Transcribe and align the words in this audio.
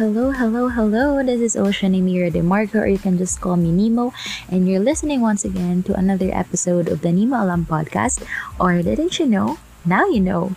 Hello, 0.00 0.30
hello, 0.30 0.68
hello. 0.72 1.22
This 1.22 1.42
is 1.42 1.54
Ocean 1.54 1.92
Emira 1.92 2.32
DeMarco, 2.32 2.80
or 2.80 2.86
you 2.86 2.96
can 2.96 3.18
just 3.18 3.42
call 3.42 3.60
me 3.60 3.68
Nemo. 3.68 4.14
And 4.48 4.66
you're 4.66 4.80
listening 4.80 5.20
once 5.20 5.44
again 5.44 5.82
to 5.82 5.92
another 5.92 6.32
episode 6.32 6.88
of 6.88 7.02
the 7.02 7.12
Nemo 7.12 7.44
Alam 7.44 7.68
podcast. 7.68 8.24
Or 8.58 8.80
didn't 8.80 9.18
you 9.18 9.26
know? 9.26 9.58
Now 9.84 10.08
you 10.08 10.20
know. 10.20 10.56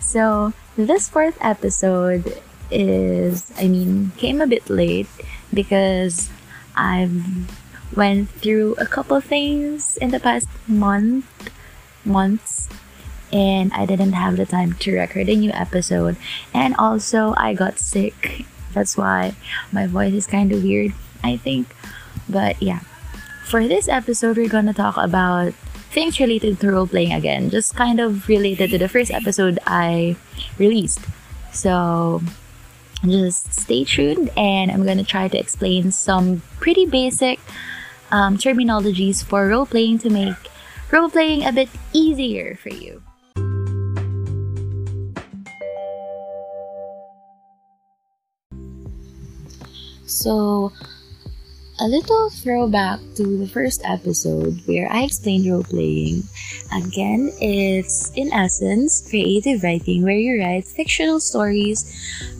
So, 0.00 0.54
this 0.80 1.10
fourth 1.10 1.36
episode 1.44 2.40
is, 2.70 3.52
I 3.60 3.68
mean, 3.68 4.12
came 4.16 4.40
a 4.40 4.46
bit 4.46 4.70
late 4.70 5.12
because 5.52 6.30
I've 6.74 7.20
went 7.94 8.30
through 8.40 8.76
a 8.80 8.86
couple 8.86 9.20
things 9.20 9.98
in 9.98 10.08
the 10.08 10.20
past 10.20 10.48
month, 10.66 11.28
months, 12.02 12.66
and 13.30 13.74
I 13.74 13.84
didn't 13.84 14.16
have 14.16 14.38
the 14.38 14.46
time 14.46 14.72
to 14.80 14.96
record 14.96 15.28
a 15.28 15.36
new 15.36 15.52
episode. 15.52 16.16
And 16.54 16.74
also, 16.78 17.34
I 17.36 17.52
got 17.52 17.78
sick. 17.78 18.46
That's 18.72 18.96
why 18.96 19.34
my 19.72 19.86
voice 19.86 20.14
is 20.14 20.26
kind 20.26 20.52
of 20.52 20.62
weird, 20.62 20.92
I 21.22 21.36
think. 21.36 21.68
But 22.28 22.62
yeah, 22.62 22.80
for 23.44 23.66
this 23.66 23.88
episode, 23.88 24.36
we're 24.36 24.48
gonna 24.48 24.74
talk 24.74 24.96
about 24.96 25.52
things 25.90 26.20
related 26.20 26.60
to 26.60 26.70
role 26.70 26.86
playing 26.86 27.12
again, 27.12 27.50
just 27.50 27.74
kind 27.74 27.98
of 27.98 28.28
related 28.28 28.70
to 28.70 28.78
the 28.78 28.88
first 28.88 29.10
episode 29.10 29.58
I 29.66 30.16
released. 30.58 31.00
So, 31.52 32.22
just 33.02 33.52
stay 33.52 33.84
tuned, 33.84 34.30
and 34.36 34.70
I'm 34.70 34.86
gonna 34.86 35.04
try 35.04 35.26
to 35.26 35.38
explain 35.38 35.90
some 35.90 36.42
pretty 36.60 36.86
basic 36.86 37.40
um, 38.10 38.38
terminologies 38.38 39.24
for 39.24 39.48
role 39.48 39.66
playing 39.66 39.98
to 40.00 40.10
make 40.10 40.38
role 40.90 41.10
playing 41.10 41.44
a 41.44 41.52
bit 41.52 41.68
easier 41.92 42.54
for 42.54 42.70
you. 42.70 43.02
So, 50.10 50.72
a 51.78 51.86
little 51.86 52.28
throwback 52.30 52.98
to 53.14 53.38
the 53.38 53.46
first 53.46 53.80
episode 53.86 54.60
where 54.66 54.90
I 54.90 55.06
explained 55.06 55.46
role 55.46 55.62
playing. 55.62 56.26
Again, 56.74 57.30
it's 57.40 58.10
in 58.18 58.32
essence 58.34 59.06
creative 59.08 59.62
writing 59.62 60.02
where 60.02 60.18
you 60.18 60.42
write 60.42 60.66
fictional 60.66 61.20
stories 61.20 61.86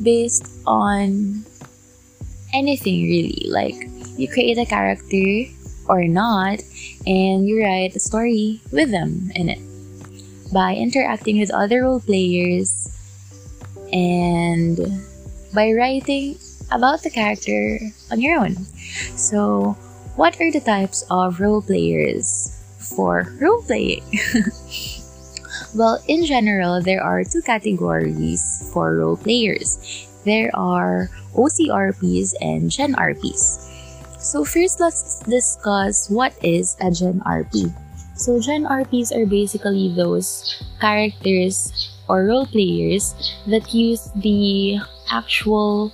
based 0.03 0.51
on 0.67 1.47
anything 2.53 3.07
really. 3.07 3.47
Like, 3.47 3.89
you 4.19 4.27
create 4.27 4.59
a 4.59 4.67
character 4.67 5.47
or 5.87 6.05
not, 6.05 6.59
and 7.07 7.47
you 7.47 7.63
write 7.63 7.95
a 7.95 8.01
story 8.01 8.61
with 8.73 8.91
them 8.91 9.31
in 9.35 9.49
it 9.49 9.63
by 10.53 10.75
interacting 10.75 11.39
with 11.39 11.55
other 11.55 11.87
role 11.87 12.01
players 12.01 12.91
and 13.95 14.77
by 15.55 15.71
writing 15.71 16.35
about 16.71 17.03
the 17.03 17.11
character 17.11 17.81
on 18.11 18.21
your 18.21 18.39
own. 18.39 18.57
So, 19.17 19.77
what 20.17 20.41
are 20.41 20.51
the 20.51 20.61
types 20.61 21.05
of 21.11 21.41
role 21.41 21.63
players 21.63 22.57
for 22.79 23.27
role 23.41 23.63
playing? 23.63 24.03
well, 25.75 26.03
in 26.09 26.25
general, 26.25 26.83
there 26.83 27.03
are 27.03 27.25
two 27.25 27.43
categories 27.43 28.71
for 28.73 28.97
role 28.97 29.17
players. 29.17 29.79
There 30.25 30.51
are 30.55 31.09
OCRPs 31.35 32.35
and 32.41 32.71
Gen 32.71 32.95
RPs. 32.95 33.67
So 34.21 34.45
first, 34.45 34.81
let's 34.81 35.21
discuss 35.25 36.11
what 36.11 36.37
is 36.45 36.77
a 36.81 36.91
Gen 36.91 37.25
RP. 37.25 37.73
So 38.21 38.39
Gen 38.39 38.69
RPs 38.69 39.17
are 39.17 39.25
basically 39.25 39.95
those 39.97 40.45
characters 40.79 41.73
or 42.07 42.27
role 42.27 42.45
players 42.45 43.17
that 43.49 43.73
use 43.73 44.11
the 44.17 44.77
actual 45.11 45.93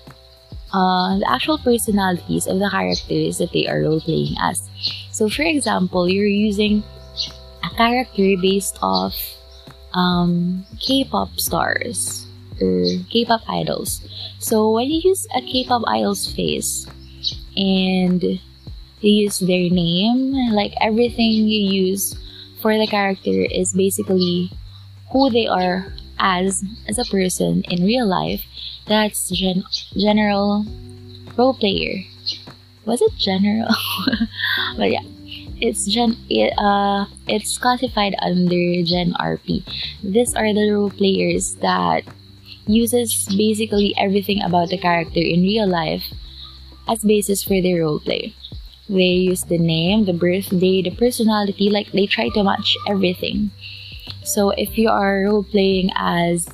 uh, 0.77 1.17
the 1.17 1.25
actual 1.33 1.57
personalities 1.57 2.47
of 2.47 2.59
the 2.59 2.69
characters 2.69 3.39
that 3.39 3.51
they 3.53 3.67
are 3.67 3.81
role 3.81 4.01
playing 4.01 4.37
as. 4.43 4.61
So, 5.11 5.31
for 5.31 5.43
example, 5.43 6.07
you're 6.07 6.29
using 6.29 6.85
a 7.65 7.71
character 7.77 8.37
based 8.37 8.79
off 8.83 9.17
um, 9.95 10.67
K-pop 10.79 11.41
stars 11.41 12.27
or 12.61 12.85
K-pop 13.09 13.41
idols. 13.49 14.05
So, 14.39 14.71
when 14.71 14.91
you 14.91 15.01
use 15.03 15.27
a 15.35 15.41
K-pop 15.41 15.83
idol's 15.89 16.31
face 16.31 16.87
and 17.57 18.23
you 19.01 19.13
use 19.25 19.39
their 19.41 19.73
name, 19.73 20.53
like 20.53 20.75
everything 20.83 21.49
you 21.49 21.89
use 21.89 22.15
for 22.61 22.77
the 22.77 22.87
character 22.87 23.49
is 23.49 23.73
basically 23.73 24.53
who 25.11 25.31
they 25.31 25.47
are 25.47 25.89
as 26.19 26.65
as 26.89 26.99
a 26.99 27.05
person 27.05 27.63
in 27.69 27.85
real 27.85 28.07
life 28.07 28.45
that's 28.87 29.29
gen- 29.31 29.65
general 29.97 30.65
role 31.37 31.55
player. 31.55 32.05
Was 32.85 33.03
it 33.03 33.17
general? 33.19 33.75
but 34.77 34.91
yeah, 34.91 35.03
it's 35.61 35.87
gen. 35.87 36.17
It, 36.31 36.55
uh, 36.57 37.07
it's 37.27 37.59
classified 37.59 38.15
under 38.23 38.83
Gen 38.83 39.13
RP. 39.19 39.65
These 40.05 40.35
are 40.35 40.55
the 40.55 40.71
role 40.71 40.91
players 40.91 41.57
that 41.57 42.05
uses 42.67 43.27
basically 43.37 43.95
everything 43.99 44.43
about 44.43 44.71
the 44.71 44.79
character 44.79 45.21
in 45.21 45.43
real 45.43 45.67
life 45.67 46.05
as 46.89 47.03
basis 47.03 47.43
for 47.43 47.61
their 47.61 47.83
role 47.83 47.99
play. 47.99 48.35
They 48.89 49.27
use 49.27 49.43
the 49.43 49.59
name, 49.59 50.05
the 50.05 50.13
birthday, 50.13 50.83
the 50.83 50.95
personality, 50.95 51.71
like 51.71 51.91
they 51.91 52.07
try 52.07 52.29
to 52.31 52.45
match 52.45 52.77
everything. 52.87 53.51
So 54.25 54.51
if 54.51 54.77
you 54.79 54.89
are 54.89 55.23
role 55.25 55.45
playing 55.45 55.91
as 55.97 56.49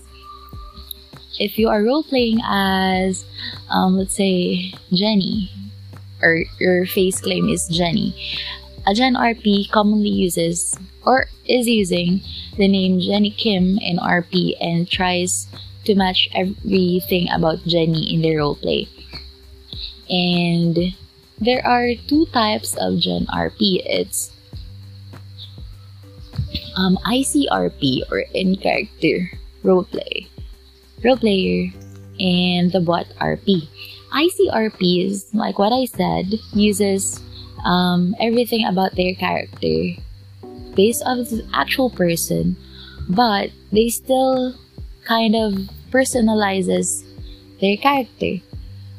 if 1.39 1.59
you 1.59 1.69
are 1.69 1.83
role 1.83 2.05
playing 2.05 2.41
as, 2.45 3.25
um, 3.71 3.97
let's 3.97 4.15
say, 4.15 4.73
Jenny, 4.93 5.51
or 6.23 6.45
your 6.61 6.87
face 6.87 7.21
claim 7.21 7.49
is 7.49 7.67
Jenny, 7.69 8.15
a 8.87 8.95
Gen 8.95 9.15
RP 9.15 9.71
commonly 9.71 10.11
uses 10.11 10.77
or 11.05 11.27
is 11.47 11.67
using 11.67 12.21
the 12.57 12.69
name 12.69 13.01
Jenny 13.01 13.31
Kim 13.31 13.79
in 13.79 13.97
RP 13.99 14.55
and 14.61 14.89
tries 14.89 15.49
to 15.85 15.95
match 15.95 16.29
everything 16.35 17.29
about 17.31 17.65
Jenny 17.67 18.15
in 18.15 18.23
their 18.23 18.39
role 18.39 18.57
play. 18.57 18.89
And 20.09 20.95
there 21.41 21.67
are 21.67 21.95
two 22.07 22.27
types 22.27 22.77
of 22.77 22.99
Gen 22.99 23.27
RP. 23.27 23.83
It's 23.85 24.31
um, 26.77 26.99
ICRP 27.07 28.11
or 28.11 28.21
in 28.35 28.57
character 28.57 29.31
role 29.63 29.85
play 29.85 30.29
role 31.05 31.17
player, 31.17 31.71
and 32.21 32.71
the 32.73 32.81
bot 32.81 33.07
RP. 33.21 33.69
ICRP 34.13 35.07
is, 35.07 35.35
like 35.35 35.59
what 35.59 35.73
I 35.73 35.87
said, 35.87 36.39
uses 36.53 37.21
um, 37.65 38.15
everything 38.21 38.67
about 38.67 38.95
their 38.95 39.15
character 39.15 39.97
based 40.75 41.03
on 41.05 41.25
the 41.25 41.47
actual 41.55 41.91
person, 41.91 42.57
but 43.09 43.51
they 43.73 43.89
still 43.89 44.55
kind 45.05 45.35
of 45.35 45.55
personalizes 45.91 47.05
their 47.61 47.77
character. 47.77 48.39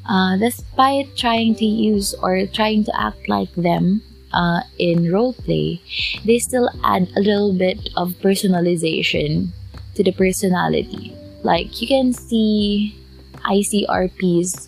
Uh, 0.09 0.35
despite 0.35 1.15
trying 1.15 1.55
to 1.55 1.65
use 1.65 2.13
or 2.15 2.45
trying 2.47 2.83
to 2.83 2.91
act 2.99 3.29
like 3.29 3.53
them 3.55 4.01
uh, 4.33 4.61
in 4.79 5.05
roleplay, 5.05 5.79
they 6.25 6.39
still 6.39 6.69
add 6.83 7.07
a 7.15 7.21
little 7.21 7.53
bit 7.53 7.89
of 7.95 8.13
personalization 8.19 9.49
to 9.95 10.03
the 10.03 10.11
personality. 10.11 11.15
Like 11.43 11.81
you 11.81 11.87
can 11.87 12.13
see 12.13 12.97
ICRPs 13.45 14.67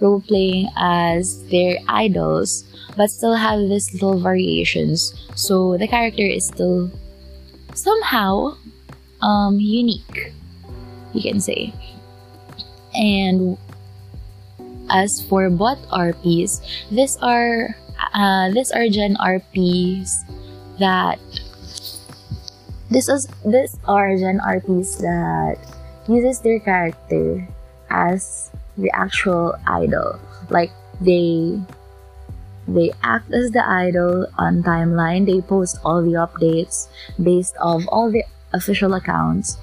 role 0.00 0.20
playing 0.20 0.68
as 0.76 1.42
their 1.48 1.78
idols, 1.88 2.64
but 2.96 3.10
still 3.10 3.34
have 3.34 3.60
these 3.60 3.92
little 3.92 4.20
variations. 4.20 5.14
So 5.34 5.76
the 5.76 5.88
character 5.88 6.22
is 6.22 6.46
still 6.46 6.90
somehow 7.74 8.56
um, 9.22 9.58
unique, 9.58 10.32
you 11.12 11.22
can 11.22 11.40
say. 11.40 11.72
And 12.94 13.56
as 14.90 15.22
for 15.28 15.50
bot 15.50 15.78
RPs, 15.88 16.60
these 16.90 17.16
are 17.18 17.76
uh, 18.14 18.50
these 18.50 18.70
are 18.72 18.88
Gen 18.88 19.16
RPs 19.16 20.24
that 20.78 21.18
this 22.90 23.08
is 23.08 23.28
this 23.44 23.76
are 23.84 24.16
Gen 24.16 24.40
RPs 24.40 24.98
that 25.00 25.58
uses 26.08 26.40
their 26.40 26.60
character 26.60 27.46
as 27.90 28.50
the 28.76 28.90
actual 28.92 29.54
idol. 29.66 30.18
Like 30.48 30.70
they 31.00 31.60
they 32.68 32.92
act 33.02 33.32
as 33.32 33.50
the 33.50 33.64
idol 33.64 34.26
on 34.38 34.62
timeline. 34.62 35.26
They 35.26 35.40
post 35.40 35.78
all 35.84 36.02
the 36.02 36.20
updates 36.20 36.88
based 37.22 37.56
off 37.60 37.82
all 37.88 38.10
the 38.10 38.24
official 38.52 38.94
accounts. 38.94 39.56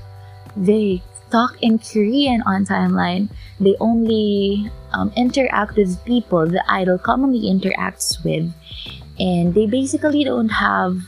They 0.57 1.01
talk 1.31 1.57
in 1.61 1.79
Korean 1.79 2.41
on 2.45 2.65
timeline. 2.65 3.29
They 3.59 3.75
only 3.79 4.69
um, 4.93 5.11
interact 5.15 5.75
with 5.75 6.03
people 6.05 6.47
the 6.47 6.63
idol 6.69 6.97
commonly 6.97 7.49
interacts 7.49 8.23
with, 8.23 8.51
and 9.19 9.53
they 9.53 9.65
basically 9.65 10.23
don't 10.23 10.49
have 10.49 11.01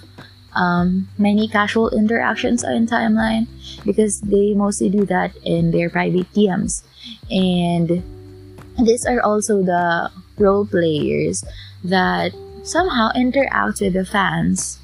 um, 0.58 1.08
many 1.18 1.48
casual 1.48 1.90
interactions 1.92 2.64
on 2.64 2.88
timeline 2.88 3.48
because 3.86 4.22
they 4.22 4.54
mostly 4.54 4.90
do 4.90 5.06
that 5.06 5.36
in 5.44 5.72
their 5.72 5.90
private 5.90 6.32
DMs. 6.34 6.84
And 7.30 8.04
these 8.84 9.06
are 9.06 9.22
also 9.22 9.62
the 9.62 10.12
role 10.38 10.66
players 10.66 11.44
that 11.84 12.34
somehow 12.64 13.12
interact 13.16 13.82
with 13.82 13.94
the 13.94 14.06
fans. 14.06 14.80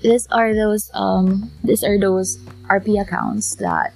These 0.00 0.26
are 0.28 0.54
those 0.54 0.90
um 0.94 1.50
these 1.64 1.82
are 1.82 1.98
those 1.98 2.36
RP 2.68 3.00
accounts 3.00 3.56
that 3.56 3.92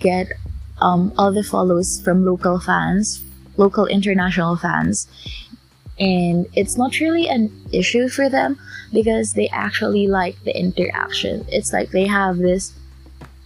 get 0.00 0.32
um 0.80 1.12
all 1.16 1.32
the 1.32 1.44
follows 1.44 2.00
from 2.02 2.24
local 2.24 2.58
fans, 2.58 3.22
local 3.56 3.86
international 3.86 4.56
fans. 4.56 5.06
And 5.98 6.46
it's 6.54 6.78
not 6.78 6.98
really 6.98 7.28
an 7.28 7.52
issue 7.72 8.08
for 8.08 8.30
them 8.30 8.58
because 8.92 9.34
they 9.34 9.48
actually 9.48 10.08
like 10.08 10.42
the 10.44 10.58
interaction. 10.58 11.44
It's 11.48 11.72
like 11.72 11.90
they 11.90 12.06
have 12.06 12.38
this 12.38 12.72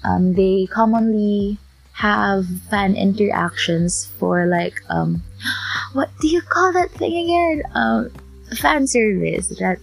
um 0.04 0.34
they 0.34 0.66
commonly 0.70 1.58
have 1.94 2.44
fan 2.70 2.96
interactions 2.96 4.06
for 4.18 4.46
like 4.46 4.82
um 4.90 5.22
what 5.92 6.10
do 6.20 6.28
you 6.28 6.42
call 6.42 6.72
that 6.72 6.90
thing 6.92 7.24
again 7.24 7.62
um 7.74 8.10
fan 8.58 8.86
service 8.86 9.48
that 9.58 9.78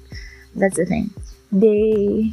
that's 0.55 0.77
the 0.77 0.85
thing 0.85 1.09
they 1.51 2.31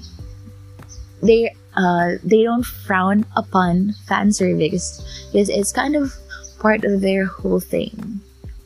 they 1.22 1.54
uh 1.78 2.18
they 2.24 2.42
don't 2.42 2.66
frown 2.66 3.24
upon 3.36 3.94
fan 4.06 4.32
service. 4.32 5.00
Because 5.32 5.48
it's 5.48 5.72
kind 5.72 5.94
of 5.94 6.12
part 6.58 6.84
of 6.84 7.00
their 7.00 7.24
whole 7.24 7.60
thing. 7.60 8.20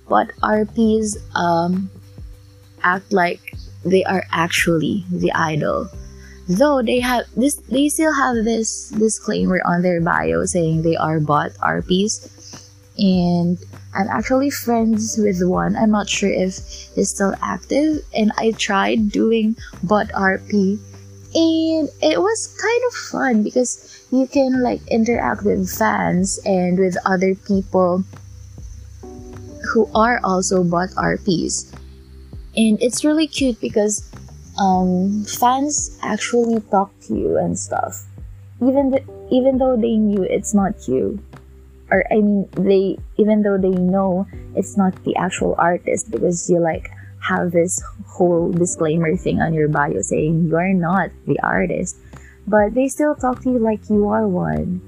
But 0.08 0.32
rps 0.42 1.16
um 1.36 1.90
act 2.82 3.12
like 3.12 3.54
they 3.84 4.02
are 4.04 4.24
actually 4.32 5.04
the 5.10 5.32
idol. 5.32 5.88
Though 6.48 6.82
they 6.82 7.00
have 7.00 7.24
this 7.36 7.56
they 7.68 7.88
still 7.88 8.12
have 8.12 8.44
this 8.44 8.88
disclaimer 8.90 9.60
on 9.64 9.82
their 9.82 10.00
bio 10.00 10.44
saying 10.44 10.82
they 10.82 10.96
are 10.96 11.20
bot 11.20 11.52
rps 11.62 12.28
and 12.98 13.56
i'm 13.94 14.08
actually 14.08 14.50
friends 14.50 15.16
with 15.20 15.40
one. 15.44 15.76
I'm 15.76 15.90
not 15.90 16.08
sure 16.08 16.32
if 16.32 16.56
it's 16.96 17.10
still 17.10 17.34
active. 17.42 18.00
And 18.16 18.32
i 18.38 18.52
tried 18.52 19.12
doing 19.12 19.56
bot 19.84 20.08
rp 20.08 20.80
and 21.34 21.88
it 22.02 22.20
was 22.20 22.56
kind 22.60 22.82
of 22.88 22.94
fun 22.94 23.42
because 23.42 24.04
you 24.10 24.26
can 24.26 24.62
like 24.62 24.80
interact 24.88 25.44
with 25.44 25.68
fans 25.68 26.38
and 26.44 26.78
with 26.78 26.96
other 27.06 27.34
people 27.34 28.04
who 29.72 29.88
are 29.94 30.20
also 30.22 30.62
bot 30.62 30.90
rps 30.90 31.72
and 32.56 32.76
it's 32.82 33.04
really 33.04 33.26
cute 33.26 33.60
because 33.60 34.04
um, 34.60 35.24
fans 35.24 35.98
actually 36.02 36.60
talk 36.70 36.92
to 37.08 37.16
you 37.16 37.38
and 37.38 37.58
stuff, 37.58 38.04
even 38.60 38.92
th- 38.92 39.04
even 39.30 39.58
though 39.58 39.76
they 39.76 39.96
knew 39.96 40.22
it's 40.22 40.52
not 40.52 40.86
you, 40.86 41.18
or 41.90 42.04
I 42.12 42.16
mean 42.16 42.48
they 42.52 42.98
even 43.16 43.42
though 43.42 43.56
they 43.56 43.72
know 43.72 44.26
it's 44.54 44.76
not 44.76 44.92
the 45.04 45.16
actual 45.16 45.54
artist 45.56 46.10
because 46.10 46.50
you 46.50 46.60
like 46.60 46.90
have 47.22 47.52
this 47.52 47.82
whole 48.06 48.50
disclaimer 48.50 49.16
thing 49.16 49.40
on 49.40 49.54
your 49.54 49.68
bio 49.68 50.00
saying 50.02 50.48
you're 50.48 50.74
not 50.74 51.10
the 51.26 51.38
artist, 51.40 51.96
but 52.46 52.74
they 52.74 52.88
still 52.88 53.14
talk 53.14 53.40
to 53.42 53.50
you 53.50 53.58
like 53.58 53.88
you 53.88 54.08
are 54.08 54.28
one, 54.28 54.80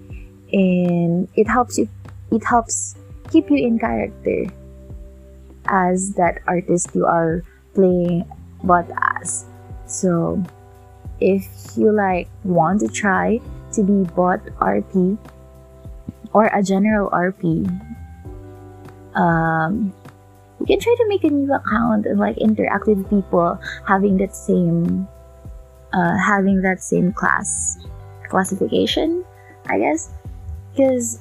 and 0.53 1.29
it 1.35 1.49
helps 1.49 1.79
you. 1.79 1.89
It 2.31 2.45
helps 2.45 2.97
keep 3.31 3.51
you 3.51 3.57
in 3.57 3.79
character 3.79 4.47
as 5.67 6.13
that 6.15 6.43
artist 6.47 6.91
you 6.95 7.07
are 7.07 7.43
playing 7.75 8.29
but 8.65 8.85
as 9.23 9.47
so 9.87 10.43
if 11.21 11.47
you 11.77 11.93
like 11.93 12.29
want 12.45 12.81
to 12.81 12.89
try 12.89 13.41
to 13.73 13.83
be 13.83 14.05
bot 14.15 14.41
RP 14.61 15.19
or 16.33 16.47
a 16.47 16.63
general 16.63 17.11
RP, 17.11 17.65
um, 19.15 19.95
you 20.61 20.67
can 20.67 20.81
try 20.81 20.95
to 20.97 21.09
make 21.09 21.25
a 21.25 21.29
new 21.29 21.53
account 21.53 22.07
and 22.07 22.19
like 22.19 22.39
interact 22.39 22.87
with 22.87 23.09
people 23.11 23.59
having 23.87 24.17
that 24.19 24.35
same 24.35 25.09
uh, 25.93 26.17
having 26.19 26.61
that 26.63 26.83
same 26.83 27.13
class 27.13 27.79
classification, 28.29 29.25
I 29.67 29.79
guess. 29.79 30.11
Because 30.73 31.21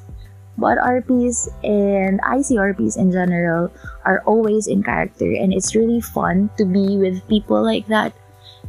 bot 0.57 0.77
RPs 0.77 1.47
and 1.63 2.21
ICRPs 2.21 2.97
in 2.97 3.11
general 3.11 3.71
are 4.05 4.21
always 4.25 4.67
in 4.67 4.83
character 4.83 5.25
and 5.25 5.53
it's 5.53 5.75
really 5.75 6.01
fun 6.01 6.49
to 6.57 6.65
be 6.65 6.97
with 6.97 7.27
people 7.27 7.63
like 7.63 7.87
that 7.87 8.13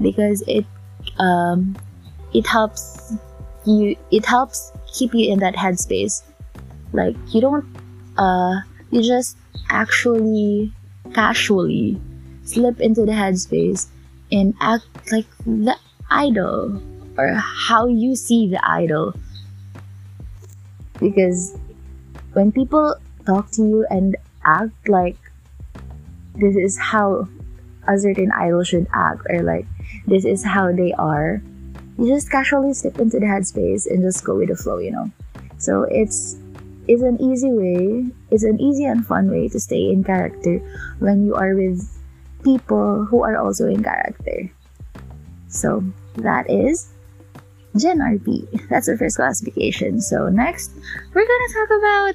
because 0.00 0.42
it 0.46 0.64
um, 1.18 1.76
it 2.32 2.46
helps 2.46 3.12
you 3.64 3.96
it 4.10 4.24
helps 4.24 4.72
keep 4.92 5.14
you 5.14 5.32
in 5.32 5.38
that 5.40 5.54
headspace 5.54 6.22
like 6.92 7.16
you 7.32 7.40
don't 7.40 7.64
uh 8.18 8.54
you 8.90 9.02
just 9.02 9.36
actually 9.68 10.72
casually 11.12 12.00
slip 12.44 12.80
into 12.80 13.04
the 13.04 13.12
headspace 13.12 13.86
and 14.32 14.54
act 14.60 14.86
like 15.12 15.26
the 15.46 15.76
idol 16.10 16.82
or 17.16 17.34
how 17.34 17.86
you 17.86 18.14
see 18.16 18.48
the 18.48 18.60
idol 18.68 19.14
because 21.00 21.56
when 22.32 22.50
people 22.50 22.96
talk 23.26 23.50
to 23.52 23.62
you 23.62 23.86
and 23.90 24.16
act 24.44 24.88
like 24.88 25.16
this 26.36 26.56
is 26.56 26.78
how 26.78 27.28
a 27.86 27.98
certain 27.98 28.32
idol 28.32 28.64
should 28.64 28.86
act 28.92 29.22
or 29.28 29.42
like 29.42 29.66
this 30.06 30.24
is 30.24 30.44
how 30.44 30.72
they 30.72 30.92
are, 30.94 31.42
you 31.98 32.08
just 32.08 32.30
casually 32.30 32.74
slip 32.74 32.98
into 32.98 33.18
the 33.18 33.26
headspace 33.26 33.86
and 33.86 34.02
just 34.02 34.24
go 34.24 34.36
with 34.36 34.48
the 34.48 34.56
flow, 34.56 34.78
you 34.78 34.90
know. 34.90 35.10
So 35.58 35.84
it's 35.84 36.36
it's 36.88 37.02
an 37.02 37.20
easy 37.20 37.50
way, 37.50 38.06
it's 38.30 38.44
an 38.44 38.60
easy 38.60 38.84
and 38.84 39.06
fun 39.06 39.30
way 39.30 39.48
to 39.48 39.60
stay 39.60 39.90
in 39.90 40.04
character 40.04 40.58
when 40.98 41.24
you 41.24 41.34
are 41.34 41.54
with 41.54 41.82
people 42.42 43.04
who 43.04 43.22
are 43.24 43.36
also 43.36 43.66
in 43.66 43.82
character. 43.82 44.50
So 45.48 45.82
that 46.16 46.50
is 46.50 46.92
Gen 47.76 47.98
RP. 47.98 48.68
That's 48.68 48.86
the 48.86 48.96
first 48.96 49.16
classification. 49.16 50.00
So 50.00 50.28
next, 50.28 50.72
we're 51.12 51.26
gonna 51.26 51.52
talk 51.52 51.70
about 51.78 52.14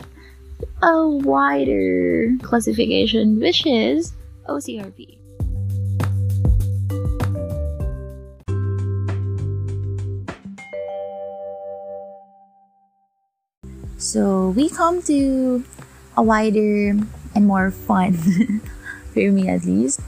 a 0.81 1.09
wider 1.09 2.31
classification, 2.41 3.39
which 3.39 3.65
is 3.65 4.13
OCRP. 4.47 5.18
So 13.99 14.55
we 14.55 14.71
come 14.71 15.03
to 15.11 15.63
a 16.15 16.23
wider 16.23 16.95
and 17.35 17.43
more 17.43 17.69
fun, 17.69 18.15
for 19.13 19.27
me 19.27 19.51
at 19.51 19.67
least, 19.67 19.99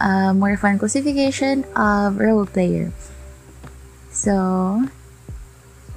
uh, 0.00 0.32
more 0.32 0.56
fun 0.56 0.80
classification 0.80 1.68
of 1.76 2.16
role 2.16 2.46
player. 2.46 2.90
So 4.08 4.88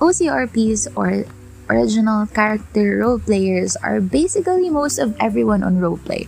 OCRPs 0.03 0.91
or 0.91 1.23
original 1.71 2.27
character 2.27 2.99
role 2.99 3.17
players 3.17 3.77
are 3.79 4.01
basically 4.01 4.69
most 4.69 4.99
of 4.99 5.15
everyone 5.17 5.63
on 5.63 5.79
roleplay. 5.79 6.27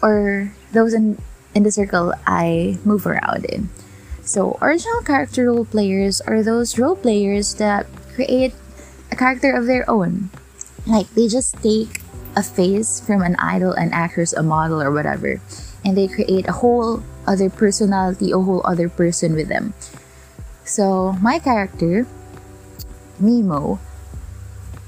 Or 0.00 0.54
those 0.70 0.94
in, 0.94 1.18
in 1.52 1.64
the 1.64 1.72
circle 1.72 2.14
I 2.28 2.78
move 2.84 3.06
around 3.08 3.44
in. 3.46 3.70
So 4.22 4.56
original 4.62 5.02
character 5.02 5.50
role 5.50 5.66
players 5.66 6.20
are 6.20 6.44
those 6.44 6.78
role 6.78 6.94
players 6.94 7.54
that 7.54 7.86
create 8.14 8.54
a 9.14 9.16
character 9.16 9.54
of 9.54 9.70
their 9.70 9.86
own. 9.86 10.34
Like 10.90 11.06
they 11.14 11.30
just 11.30 11.54
take 11.62 12.02
a 12.34 12.42
face 12.42 12.98
from 12.98 13.22
an 13.22 13.38
idol, 13.38 13.70
an 13.72 13.94
actress, 13.94 14.34
a 14.34 14.42
model, 14.42 14.82
or 14.82 14.90
whatever, 14.90 15.38
and 15.86 15.94
they 15.94 16.10
create 16.10 16.50
a 16.50 16.58
whole 16.58 17.00
other 17.30 17.48
personality, 17.48 18.34
a 18.34 18.42
whole 18.42 18.60
other 18.66 18.90
person 18.90 19.38
with 19.38 19.46
them. 19.46 19.72
So 20.66 21.14
my 21.22 21.38
character, 21.38 22.10
Nemo, 23.22 23.78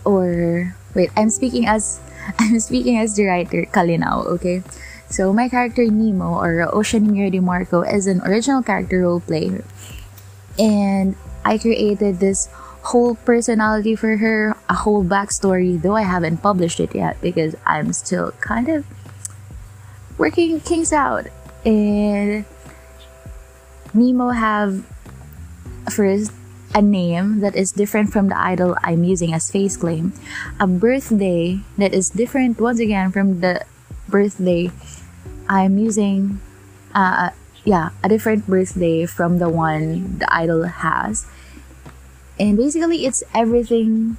or 0.04 0.74
wait, 0.92 1.14
I'm 1.14 1.30
speaking 1.30 1.70
as 1.70 2.02
I'm 2.42 2.58
speaking 2.58 2.98
as 2.98 3.14
the 3.14 3.30
writer 3.30 3.62
Kalinao, 3.70 4.26
okay? 4.36 4.66
So 5.06 5.30
my 5.30 5.48
character 5.48 5.86
Nemo 5.86 6.34
or 6.42 6.66
Ocean 6.74 7.06
Mira 7.14 7.30
Marco 7.38 7.86
is 7.86 8.10
an 8.10 8.20
original 8.26 8.60
character 8.66 9.06
role 9.06 9.22
player. 9.22 9.62
And 10.58 11.14
I 11.44 11.62
created 11.62 12.18
this 12.18 12.50
whole 12.86 13.16
personality 13.26 13.96
for 13.98 14.16
her, 14.16 14.54
a 14.68 14.74
whole 14.74 15.02
backstory, 15.02 15.80
though 15.80 15.96
I 15.98 16.06
haven't 16.06 16.38
published 16.38 16.78
it 16.78 16.94
yet 16.94 17.18
because 17.20 17.56
I'm 17.66 17.92
still 17.92 18.30
kind 18.38 18.68
of 18.68 18.86
working 20.18 20.60
things 20.60 20.92
out. 20.92 21.26
And 21.66 22.44
Nemo 23.92 24.30
have 24.30 24.86
first 25.90 26.30
a 26.74 26.82
name 26.82 27.40
that 27.40 27.56
is 27.56 27.72
different 27.72 28.12
from 28.12 28.28
the 28.28 28.38
idol 28.38 28.76
I'm 28.84 29.02
using 29.02 29.34
as 29.34 29.50
face 29.50 29.76
claim, 29.76 30.14
a 30.60 30.66
birthday 30.66 31.58
that 31.78 31.92
is 31.92 32.10
different 32.10 32.60
once 32.60 32.78
again 32.78 33.10
from 33.10 33.40
the 33.40 33.66
birthday 34.06 34.70
I'm 35.48 35.78
using. 35.78 36.38
Uh, 36.94 37.30
yeah, 37.64 37.90
a 38.04 38.08
different 38.08 38.46
birthday 38.46 39.06
from 39.06 39.42
the 39.42 39.50
one 39.50 40.18
the 40.22 40.28
idol 40.30 40.62
has 40.70 41.26
and 42.38 42.56
basically 42.56 43.06
it's 43.06 43.22
everything 43.34 44.16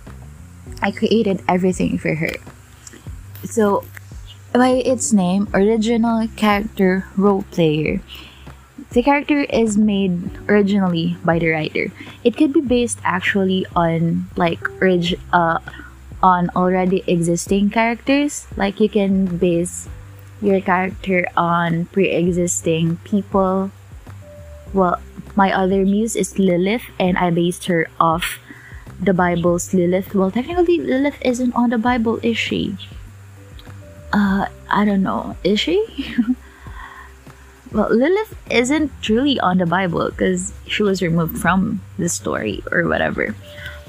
i 0.81 0.91
created 0.91 1.41
everything 1.47 1.97
for 1.97 2.15
her 2.15 2.31
So, 3.45 3.85
by 4.53 4.69
its 4.83 5.13
name, 5.13 5.47
original 5.53 6.27
character 6.35 7.05
role 7.15 7.43
player. 7.51 8.01
The 8.91 9.03
character 9.03 9.41
is 9.41 9.77
made 9.77 10.31
originally 10.49 11.17
by 11.23 11.39
the 11.39 11.49
writer. 11.49 11.91
It 12.23 12.37
could 12.37 12.53
be 12.53 12.61
based 12.61 12.99
actually 13.03 13.65
on 13.75 14.27
like 14.35 14.61
orig- 14.81 15.19
uh, 15.33 15.59
on 16.23 16.49
already 16.55 17.03
existing 17.07 17.69
characters. 17.69 18.47
Like 18.57 18.79
you 18.79 18.89
can 18.89 19.37
base 19.37 19.87
your 20.41 20.61
character 20.61 21.27
on 21.37 21.85
pre-existing 21.93 22.97
people. 23.03 23.71
Well, 24.73 24.99
my 25.37 25.53
other 25.53 25.85
muse 25.85 26.17
is 26.17 26.39
Lilith, 26.41 26.89
and 26.99 27.15
I 27.15 27.29
based 27.29 27.69
her 27.69 27.85
off 28.01 28.39
the 28.99 29.13
Bible's 29.13 29.71
Lilith. 29.71 30.15
Well, 30.15 30.31
technically, 30.31 30.81
Lilith 30.81 31.21
isn't 31.21 31.53
on 31.53 31.69
the 31.69 31.77
Bible, 31.77 32.17
is 32.23 32.37
she? 32.37 32.75
Uh, 34.11 34.47
I 34.67 34.83
don't 34.83 35.03
know. 35.03 35.37
Is 35.43 35.59
she? 35.59 35.77
well, 37.71 37.93
Lilith 37.93 38.33
isn't 38.49 38.89
truly 39.03 39.39
on 39.39 39.59
the 39.59 39.67
Bible 39.67 40.09
because 40.09 40.53
she 40.65 40.81
was 40.81 41.03
removed 41.03 41.37
from 41.37 41.81
the 41.99 42.09
story 42.09 42.63
or 42.71 42.89
whatever. 42.89 43.35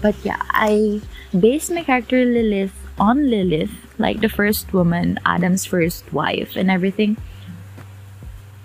But 0.03 0.15
yeah, 0.23 0.43
I 0.51 1.01
based 1.33 1.73
my 1.73 1.83
character 1.83 2.27
Lilith 2.27 2.77
on 2.99 3.31
Lilith, 3.31 3.73
like 3.97 4.21
the 4.21 4.29
first 4.29 4.75
woman, 4.75 5.19
Adam's 5.25 5.65
first 5.65 6.13
wife, 6.13 6.57
and 6.57 6.71
everything. 6.71 7.17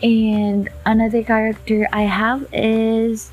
And 0.03 0.67
another 0.86 1.24
character 1.24 1.88
I 1.93 2.03
have 2.03 2.45
is 2.51 3.31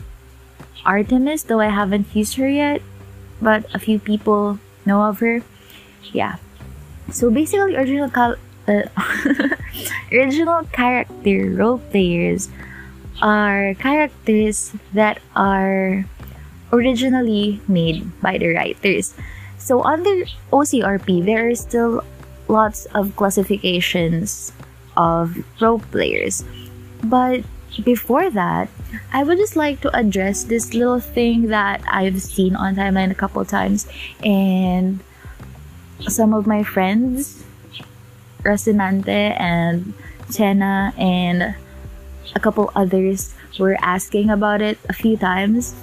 Artemis, 0.87 1.43
though 1.43 1.59
I 1.59 1.69
haven't 1.69 2.07
used 2.15 2.37
her 2.37 2.49
yet, 2.49 2.81
but 3.43 3.67
a 3.75 3.79
few 3.79 3.99
people 3.99 4.61
know 4.87 5.03
of 5.03 5.19
her. 5.19 5.43
Yeah. 6.15 6.37
So 7.11 7.29
basically, 7.29 7.75
original 7.75 8.09
cal- 8.09 8.39
uh, 8.69 8.87
original 10.13 10.63
character 10.71 11.51
role 11.59 11.83
players 11.91 12.49
are 13.21 13.75
characters 13.75 14.73
that 14.95 15.19
are 15.35 16.07
originally 16.73 17.61
made 17.67 18.07
by 18.23 18.39
the 18.39 18.55
writers. 18.55 19.13
So 19.59 19.83
under 19.83 20.25
OCRP, 20.55 21.27
there 21.27 21.51
are 21.51 21.55
still 21.55 22.05
lots 22.47 22.87
of 22.95 23.17
classifications 23.17 24.53
of 24.97 25.37
role 25.61 25.81
players. 25.91 26.45
But 27.03 27.45
before 27.85 28.31
that, 28.31 28.69
I 29.13 29.23
would 29.23 29.39
just 29.39 29.57
like 29.57 29.81
to 29.83 29.97
address 29.97 30.45
this 30.45 30.75
little 30.75 31.01
thing 31.01 31.49
that 31.49 31.83
I've 31.87 32.21
seen 32.21 32.57
on 32.57 32.77
timeline 32.77 33.11
a 33.11 33.15
couple 33.15 33.45
times 33.45 33.87
and 34.25 35.01
some 36.09 36.35
of 36.35 36.47
my 36.47 36.63
friends, 36.63 37.45
Rosinante 38.43 39.39
and 39.39 39.95
Chena 40.29 40.99
and 40.99 41.55
a 42.35 42.41
couple 42.41 42.71
others 42.75 43.35
were 43.59 43.77
asking 43.81 44.31
about 44.31 44.63
it 44.63 44.79
a 44.89 44.93
few 44.93 45.17
times. 45.17 45.75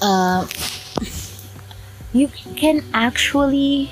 Uh, 0.00 0.46
you 2.12 2.28
can 2.56 2.84
actually 2.94 3.90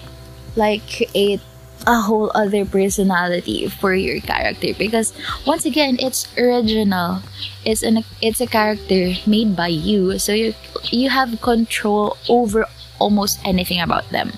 like 0.56 0.82
create 0.88 1.40
a 1.86 2.00
whole 2.00 2.30
other 2.34 2.64
personality 2.64 3.68
for 3.68 3.94
your 3.94 4.20
character 4.20 4.72
because 4.78 5.12
once 5.46 5.64
again 5.64 5.96
it's 6.00 6.28
original. 6.38 7.20
It's 7.64 7.82
an 7.82 8.04
it's 8.20 8.40
a 8.40 8.46
character 8.46 9.14
made 9.26 9.56
by 9.56 9.68
you. 9.68 10.18
So 10.18 10.32
you 10.32 10.54
you 10.90 11.10
have 11.10 11.40
control 11.40 12.16
over 12.28 12.66
almost 12.98 13.40
anything 13.44 13.80
about 13.80 14.08
them. 14.10 14.32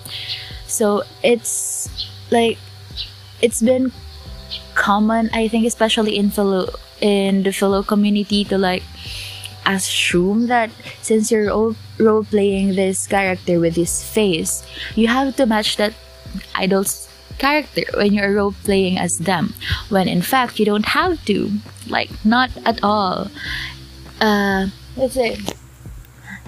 So 0.67 1.03
it's 1.23 1.89
like 2.31 2.59
it's 3.41 3.63
been 3.63 3.93
common 4.75 5.31
i 5.33 5.49
think 5.49 5.67
especially 5.67 6.17
in 6.17 6.29
fellow 6.29 6.69
in 7.01 7.43
the 7.45 7.53
fellow 7.53 7.83
community 7.83 8.45
to 8.45 8.59
like 8.59 8.83
assume 9.67 10.47
that 10.47 10.71
since 11.03 11.31
you're 11.31 11.51
role, 11.99 12.25
playing 12.25 12.77
this 12.77 13.07
character 13.07 13.59
with 13.59 13.75
this 13.75 14.03
face, 14.03 14.65
you 14.95 15.09
have 15.09 15.35
to 15.37 15.47
match 15.47 15.77
that 15.77 15.93
idol's 16.55 17.06
character 17.39 17.83
when 17.95 18.13
you're 18.15 18.33
role 18.33 18.55
playing 18.65 18.99
as 18.99 19.19
them. 19.19 19.55
When 19.89 20.09
in 20.09 20.23
fact 20.23 20.59
you 20.59 20.65
don't 20.67 20.87
have 20.87 21.25
to. 21.27 21.51
Like 21.89 22.11
not 22.25 22.51
at 22.65 22.83
all. 22.83 23.31
Uh 24.21 24.69
let's 24.97 25.15
say 25.15 25.39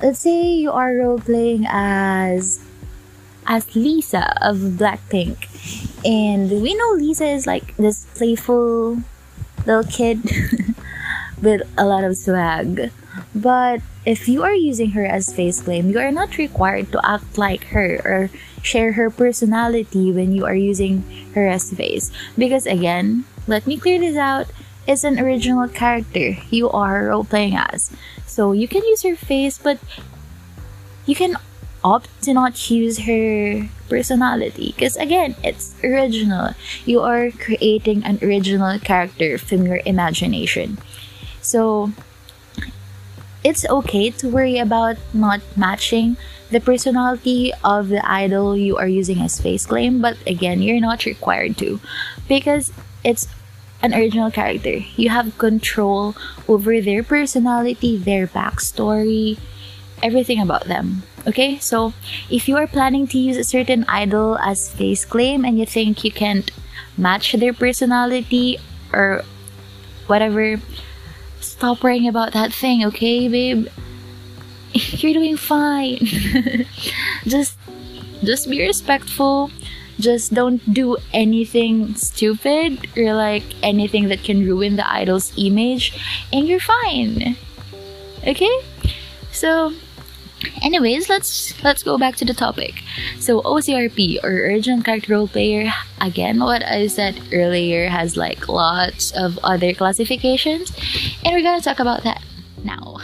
let's 0.03 0.21
say 0.21 0.43
you 0.55 0.71
are 0.73 0.95
role 0.95 1.19
playing 1.19 1.67
as 1.69 2.61
as 3.47 3.75
Lisa 3.75 4.37
of 4.43 4.57
Blackpink. 4.77 5.49
And 6.05 6.51
we 6.63 6.75
know 6.75 6.93
Lisa 6.93 7.27
is 7.27 7.47
like 7.47 7.77
this 7.77 8.05
playful 8.15 9.03
little 9.67 9.85
kid 9.85 10.23
with 11.43 11.63
a 11.77 11.85
lot 11.85 12.05
of 12.05 12.17
swag. 12.17 12.93
But 13.35 13.81
if 14.05 14.29
you 14.29 14.43
are 14.43 14.55
using 14.55 14.93
her 14.93 15.05
as 15.05 15.33
face 15.33 15.61
claim, 15.61 15.91
you 15.91 15.99
are 15.99 16.13
not 16.13 16.39
required 16.39 16.93
to 16.93 17.01
act 17.05 17.39
like 17.39 17.65
her 17.77 18.01
or 18.05 18.31
share 18.63 18.93
her 18.93 19.11
personality 19.11 20.11
when 20.11 20.33
you 20.33 20.45
are 20.47 20.57
using 20.57 21.05
her 21.35 21.47
as 21.47 21.71
face. 21.71 22.11
Because 22.37 22.67
again, 22.67 23.25
let 23.47 23.67
me 23.67 23.77
clear 23.77 24.01
this 24.01 24.17
out. 24.17 24.47
It's 24.87 25.05
an 25.05 25.21
original 25.21 25.69
character 25.69 26.39
you 26.49 26.71
are 26.71 27.13
role 27.13 27.25
playing 27.25 27.57
as. 27.57 27.93
So 28.27 28.53
you 28.53 28.67
can 28.67 28.83
use 28.85 29.03
her 29.03 29.17
face, 29.17 29.59
but 29.59 29.79
you 31.05 31.15
can 31.15 31.37
opt 31.85 32.11
to 32.23 32.35
not 32.35 32.71
use 32.71 33.07
her 33.07 33.69
personality 33.89 34.75
because 34.75 34.97
again 34.97 35.35
it's 35.45 35.75
original 35.83 36.53
you 36.85 37.01
are 37.01 37.31
creating 37.31 38.03
an 38.05 38.19
original 38.21 38.79
character 38.81 39.39
from 39.39 39.65
your 39.65 39.81
imagination 39.87 40.77
so 41.41 41.93
it's 43.45 43.69
okay 43.69 44.11
to 44.11 44.29
worry 44.29 44.59
about 44.59 44.97
not 45.13 45.41
matching 45.57 46.17
the 46.51 46.61
personality 46.61 47.53
of 47.63 47.89
the 47.89 48.05
idol 48.09 48.57
you 48.57 48.77
are 48.77 48.89
using 48.89 49.21
as 49.21 49.41
face 49.41 49.67
claim, 49.67 50.01
but 50.01 50.17
again, 50.27 50.63
you're 50.63 50.81
not 50.81 51.05
required 51.05 51.57
to 51.59 51.81
because 52.27 52.73
it's 53.05 53.29
an 53.83 53.95
original 53.95 54.31
character. 54.31 54.83
You 54.97 55.11
have 55.11 55.39
control 55.39 56.17
over 56.49 56.81
their 56.81 57.03
personality, 57.03 57.97
their 57.97 58.27
backstory, 58.27 59.39
everything 60.03 60.41
about 60.41 60.65
them. 60.65 61.03
Okay, 61.27 61.59
so 61.59 61.93
if 62.31 62.49
you 62.49 62.57
are 62.57 62.67
planning 62.67 63.07
to 63.09 63.19
use 63.19 63.37
a 63.37 63.45
certain 63.45 63.85
idol 63.89 64.39
as 64.39 64.73
face 64.73 65.05
claim 65.05 65.45
and 65.45 65.59
you 65.59 65.67
think 65.67 66.03
you 66.03 66.11
can't 66.11 66.51
match 66.97 67.33
their 67.33 67.53
personality 67.53 68.59
or 68.93 69.23
whatever 70.07 70.59
Stop 71.41 71.83
worrying 71.83 72.09
about 72.09 72.33
that 72.33 72.53
thing, 72.53 72.85
okay, 72.87 73.29
babe? 73.29 73.69
You're 74.73 75.15
doing 75.15 75.37
fine. 75.37 75.99
just 77.27 77.57
just 78.23 78.51
be 78.51 78.61
respectful. 78.61 79.51
Just 80.01 80.33
don't 80.33 80.63
do 80.73 80.97
anything 81.13 81.95
stupid 81.95 82.87
or 82.97 83.15
like 83.15 83.43
anything 83.63 84.09
that 84.09 84.23
can 84.23 84.47
ruin 84.47 84.77
the 84.77 84.89
idol's 84.89 85.33
image 85.37 85.99
and 86.33 86.47
you're 86.47 86.61
fine. 86.61 87.37
Okay? 88.25 88.61
So 89.33 89.73
Anyways, 90.63 91.09
let's 91.09 91.53
let's 91.65 91.83
go 91.83 91.99
back 91.99 92.17
to 92.17 92.25
the 92.25 92.35
topic. 92.35 92.83
So 93.19 93.43
OCRP 93.43 94.23
or 94.23 94.31
Original 94.31 94.83
Character 94.83 95.15
Role 95.15 95.29
Player, 95.29 95.73
again, 96.01 96.39
what 96.39 96.65
I 96.65 96.87
said 96.87 97.21
earlier 97.33 97.89
has 97.89 98.17
like 98.17 98.49
lots 98.49 99.11
of 99.13 99.39
other 99.43 99.75
classifications, 99.75 100.73
and 101.25 101.35
we're 101.35 101.43
gonna 101.43 101.61
talk 101.61 101.81
about 101.81 102.05
that 102.05 102.23
now. 102.63 102.99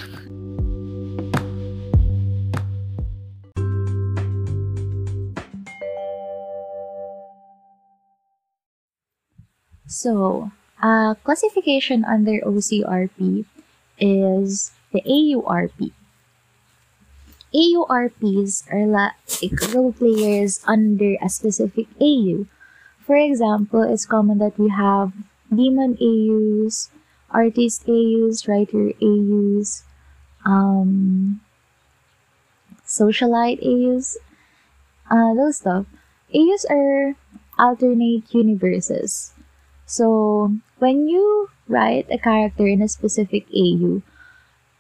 So, 9.87 10.51
uh, 10.83 11.15
classification 11.23 12.05
under 12.05 12.41
OCRP 12.41 13.45
is 13.99 14.73
the 14.93 15.03
AURP 15.03 15.93
AURPs 17.55 18.67
are 18.73 18.87
like 18.87 19.15
role 19.73 19.93
players 19.93 20.61
under 20.67 21.17
a 21.23 21.29
specific 21.29 21.87
AU. 22.01 22.47
For 23.07 23.17
example, 23.17 23.83
it's 23.83 24.07
common 24.07 24.39
that 24.39 24.59
we 24.59 24.71
have 24.71 25.13
demon 25.55 25.97
AUs, 26.01 26.91
artist 27.31 27.87
AUs, 27.89 28.49
writer 28.49 28.91
AUs, 29.01 29.85
um, 30.45 31.41
socialite 32.87 33.63
AUs, 33.63 34.19
uh, 35.11 35.35
those 35.35 35.59
stuff. 35.59 35.87
AUs 36.35 36.65
are 36.69 37.15
alternate 37.59 38.35
universes. 38.35 39.33
So 39.87 40.57
when 40.79 41.09
you 41.09 41.51
write 41.69 42.07
a 42.11 42.19
character 42.19 42.67
in 42.67 42.83
a 42.83 42.89
specific 42.89 43.47
AU, 43.55 44.03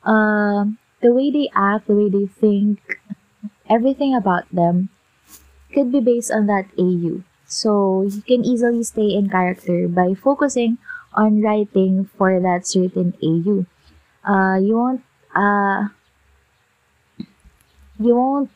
uh, 0.02 0.66
the 1.04 1.12
way 1.12 1.30
they 1.30 1.50
act, 1.54 1.86
the 1.86 1.94
way 1.94 2.08
they 2.08 2.24
think, 2.24 2.80
everything 3.68 4.16
about 4.16 4.48
them 4.48 4.88
could 5.72 5.92
be 5.92 6.00
based 6.00 6.32
on 6.32 6.46
that 6.46 6.64
AU. 6.80 7.20
So 7.44 8.08
you 8.08 8.22
can 8.22 8.40
easily 8.42 8.82
stay 8.82 9.12
in 9.12 9.28
character 9.28 9.86
by 9.86 10.14
focusing 10.14 10.78
on 11.12 11.42
writing 11.42 12.08
for 12.16 12.40
that 12.40 12.66
certain 12.66 13.12
AU. 13.22 13.68
Uh, 14.24 14.56
you 14.56 14.80
won't 14.80 15.04
uh, 15.36 15.92
you 18.00 18.16
won't 18.16 18.50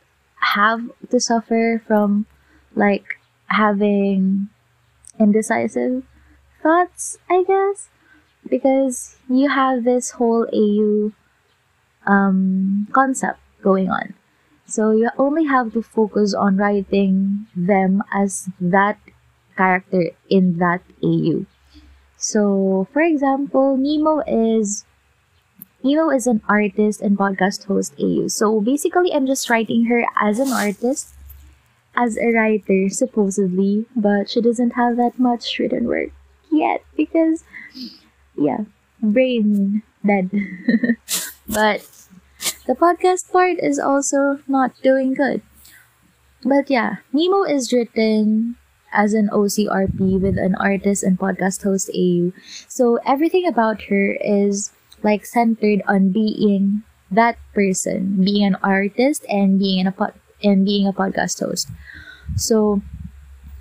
have 0.57 0.81
to 1.11 1.21
suffer 1.21 1.83
from 1.87 2.25
like 2.75 3.21
having 3.53 4.49
indecisive 5.21 6.03
thoughts, 6.63 7.19
I 7.29 7.45
guess, 7.47 7.91
because 8.49 9.17
you 9.29 9.51
have 9.51 9.85
this 9.85 10.17
whole 10.17 10.49
AU 10.49 11.13
um, 12.09 12.89
concept 12.93 13.39
going 13.63 13.91
on. 13.91 14.15
So 14.67 14.91
you 14.91 15.11
only 15.17 15.45
have 15.45 15.73
to 15.75 15.83
focus 15.83 16.35
on 16.35 16.57
writing 16.57 17.47
them 17.55 18.03
as 18.13 18.49
that 18.61 18.99
character 19.57 20.11
in 20.29 20.59
that 20.59 20.83
AU. 21.03 21.47
So, 22.17 22.89
for 22.93 23.01
example, 23.01 23.77
Nemo 23.77 24.21
is 24.27 24.85
Nemo 25.83 26.11
is 26.11 26.27
an 26.27 26.43
artist 26.49 27.01
and 27.01 27.17
podcast 27.17 27.65
host 27.65 27.95
AU. 28.01 28.27
So 28.29 28.61
basically, 28.61 29.13
I'm 29.13 29.27
just 29.27 29.49
writing 29.49 29.87
her 29.87 30.05
as 30.21 30.39
an 30.39 30.53
artist, 30.53 31.15
as 31.95 32.19
a 32.19 32.33
writer, 32.33 32.89
supposedly, 32.89 33.87
but 33.95 34.29
she 34.29 34.41
doesn't 34.41 34.75
have 34.75 34.97
that 34.97 35.19
much 35.19 35.59
written 35.59 35.87
work 35.87 36.11
yet 36.51 36.83
because, 36.97 37.45
yeah, 38.37 38.67
brain 39.01 39.83
dead. 40.05 40.31
but 41.49 41.87
the 42.69 42.75
podcast 42.77 43.33
part 43.33 43.59
is 43.59 43.81
also 43.81 44.41
not 44.47 44.77
doing 44.83 45.15
good. 45.15 45.43
But 46.45 46.71
yeah, 46.71 47.03
Nemo 47.13 47.43
is 47.45 47.73
written 47.73 48.57
as 48.93 49.13
an 49.15 49.29
OCRP 49.33 50.19
with 50.21 50.39
an 50.39 50.55
artist 50.57 51.03
and 51.03 51.19
podcast 51.19 51.63
host 51.63 51.91
AU. 51.95 52.33
So 52.69 52.99
everything 53.05 53.47
about 53.47 53.83
her 53.91 54.17
is 54.21 54.71
like 55.03 55.27
centered 55.27 55.83
on 55.89 56.11
being 56.11 56.83
that 57.11 57.39
person, 57.55 58.25
being 58.25 58.45
an 58.45 58.57
artist 58.63 59.25
and 59.29 59.59
being 59.59 59.87
a 59.87 59.93
pod- 59.93 60.15
and 60.43 60.65
being 60.65 60.87
a 60.87 60.93
podcast 60.93 61.41
host. 61.41 61.69
So 62.37 62.83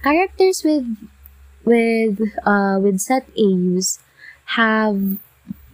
characters 0.04 0.64
with 0.64 0.86
with 1.66 2.22
uh 2.46 2.80
with 2.82 3.00
set 3.02 3.28
AUs 3.38 4.00
have 4.58 5.18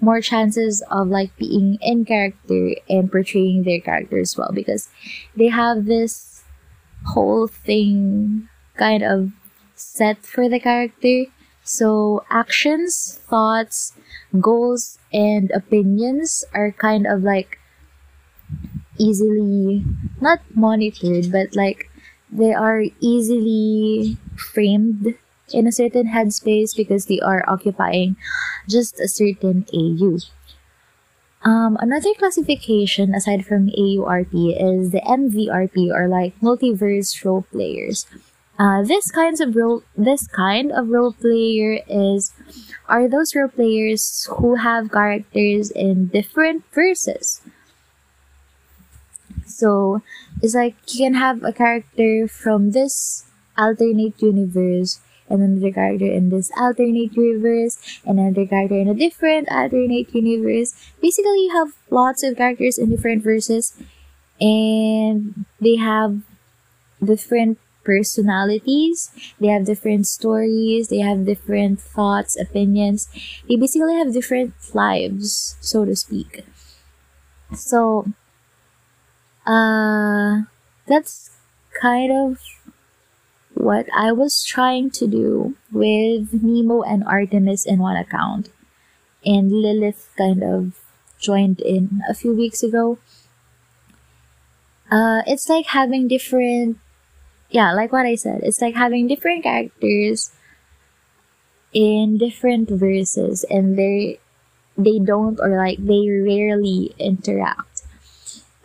more 0.04 0.22
chances 0.22 0.84
of 0.92 1.08
like 1.08 1.36
being 1.38 1.78
in 1.82 2.06
character 2.06 2.76
and 2.90 3.12
portraying 3.12 3.64
their 3.64 3.80
character 3.80 4.20
as 4.20 4.38
well 4.38 4.52
because 4.54 4.90
they 5.36 5.48
have 5.48 5.86
this 5.86 6.44
whole 7.08 7.48
thing 7.48 8.50
kind 8.78 9.04
of 9.04 9.32
set 9.76 10.26
for 10.26 10.50
the 10.50 10.60
character. 10.60 11.26
So 11.64 12.26
actions, 12.30 13.20
thoughts, 13.30 13.94
goals, 14.40 15.00
and 15.14 15.52
opinions 15.52 16.44
are 16.54 16.72
kind 16.72 17.08
of 17.08 17.24
like 17.24 17.60
easily 18.98 19.84
not 20.22 20.40
monitored, 20.54 21.32
but 21.32 21.56
like 21.56 21.90
they 22.32 22.54
are 22.54 22.84
easily 23.00 24.18
framed 24.36 25.16
in 25.54 25.68
a 25.68 25.72
certain 25.72 26.08
headspace 26.08 26.76
because 26.76 27.06
they 27.06 27.20
are 27.20 27.44
occupying 27.48 28.16
just 28.68 29.00
a 29.00 29.08
certain 29.08 29.66
AU. 29.74 30.20
Um, 31.44 31.78
another 31.82 32.14
classification 32.18 33.14
aside 33.14 33.46
from 33.46 33.68
AURP 33.68 34.32
is 34.32 34.92
the 34.92 35.02
MVRP 35.02 35.94
or 35.94 36.08
like 36.08 36.40
multiverse 36.40 37.24
role 37.26 37.46
players. 37.52 38.06
Uh, 38.58 38.84
this 38.84 39.12
kinds 39.12 39.42
of 39.42 39.56
role, 39.56 39.84
this 39.98 40.28
kind 40.28 40.72
of 40.72 40.88
role 40.90 41.12
player 41.12 41.80
is 41.90 42.32
are 42.88 43.10
those 43.10 43.36
role 43.36 43.50
players 43.50 44.30
who 44.38 44.56
have 44.56 44.92
characters 44.92 45.72
in 45.72 46.08
different 46.08 46.64
verses. 46.72 47.42
So 49.46 50.02
it's 50.42 50.56
like 50.56 50.76
you 50.94 51.06
can 51.06 51.16
have 51.16 51.44
a 51.44 51.52
character 51.52 52.28
from 52.28 52.72
this 52.72 53.26
alternate 53.58 54.22
universe 54.22 55.00
and 55.30 55.42
another 55.42 55.72
character 55.72 56.06
in 56.06 56.30
this 56.30 56.52
alternate 56.58 57.16
universe, 57.16 57.78
and 58.06 58.20
another 58.20 58.46
character 58.46 58.76
in 58.78 58.88
a 58.88 58.94
different 58.94 59.50
alternate 59.52 60.14
universe. 60.14 60.74
Basically, 61.02 61.46
you 61.46 61.52
have 61.54 61.74
lots 61.90 62.24
of 62.24 62.38
characters 62.38 62.78
in 62.78 62.90
different 62.90 63.24
verses, 63.24 63.74
and 64.40 65.46
they 65.62 65.76
have 65.78 66.22
different 67.04 67.60
personalities, 67.84 69.12
they 69.40 69.48
have 69.48 69.66
different 69.66 70.08
stories, 70.08 70.88
they 70.88 71.00
have 71.00 71.26
different 71.26 71.80
thoughts, 71.82 72.40
opinions. 72.40 73.08
They 73.48 73.56
basically 73.58 73.96
have 73.96 74.14
different 74.14 74.54
lives, 74.74 75.58
so 75.60 75.86
to 75.86 75.96
speak. 75.96 76.46
So, 77.54 78.08
uh, 79.46 80.42
that's 80.88 81.32
kind 81.82 82.12
of 82.12 82.40
what 83.64 83.88
I 83.96 84.12
was 84.12 84.44
trying 84.44 84.92
to 84.92 85.08
do 85.08 85.56
with 85.72 86.34
Nemo 86.44 86.82
and 86.82 87.04
Artemis 87.06 87.66
in 87.66 87.80
one 87.80 87.96
account. 87.96 88.50
And 89.26 89.52
Lilith 89.52 90.10
kind 90.18 90.44
of 90.44 90.80
joined 91.20 91.62
in 91.62 92.02
a 92.08 92.14
few 92.14 92.34
weeks 92.34 92.62
ago. 92.62 93.00
Uh, 94.92 95.24
it's 95.26 95.50
like 95.50 95.68
having 95.68 96.08
different, 96.08 96.78
yeah, 97.50 97.72
like 97.74 97.92
what 97.92 98.06
I 98.06 98.16
said, 98.16 98.42
it's 98.44 98.62
like 98.62 98.76
having 98.76 99.08
different 99.08 99.44
characters 99.44 100.32
in 101.74 102.18
different 102.18 102.70
verses 102.70 103.44
and 103.50 103.78
they 103.78 104.20
they 104.78 105.00
don't 105.00 105.40
or 105.40 105.58
like 105.58 105.78
they 105.80 106.08
rarely 106.10 106.94
interact 107.00 107.73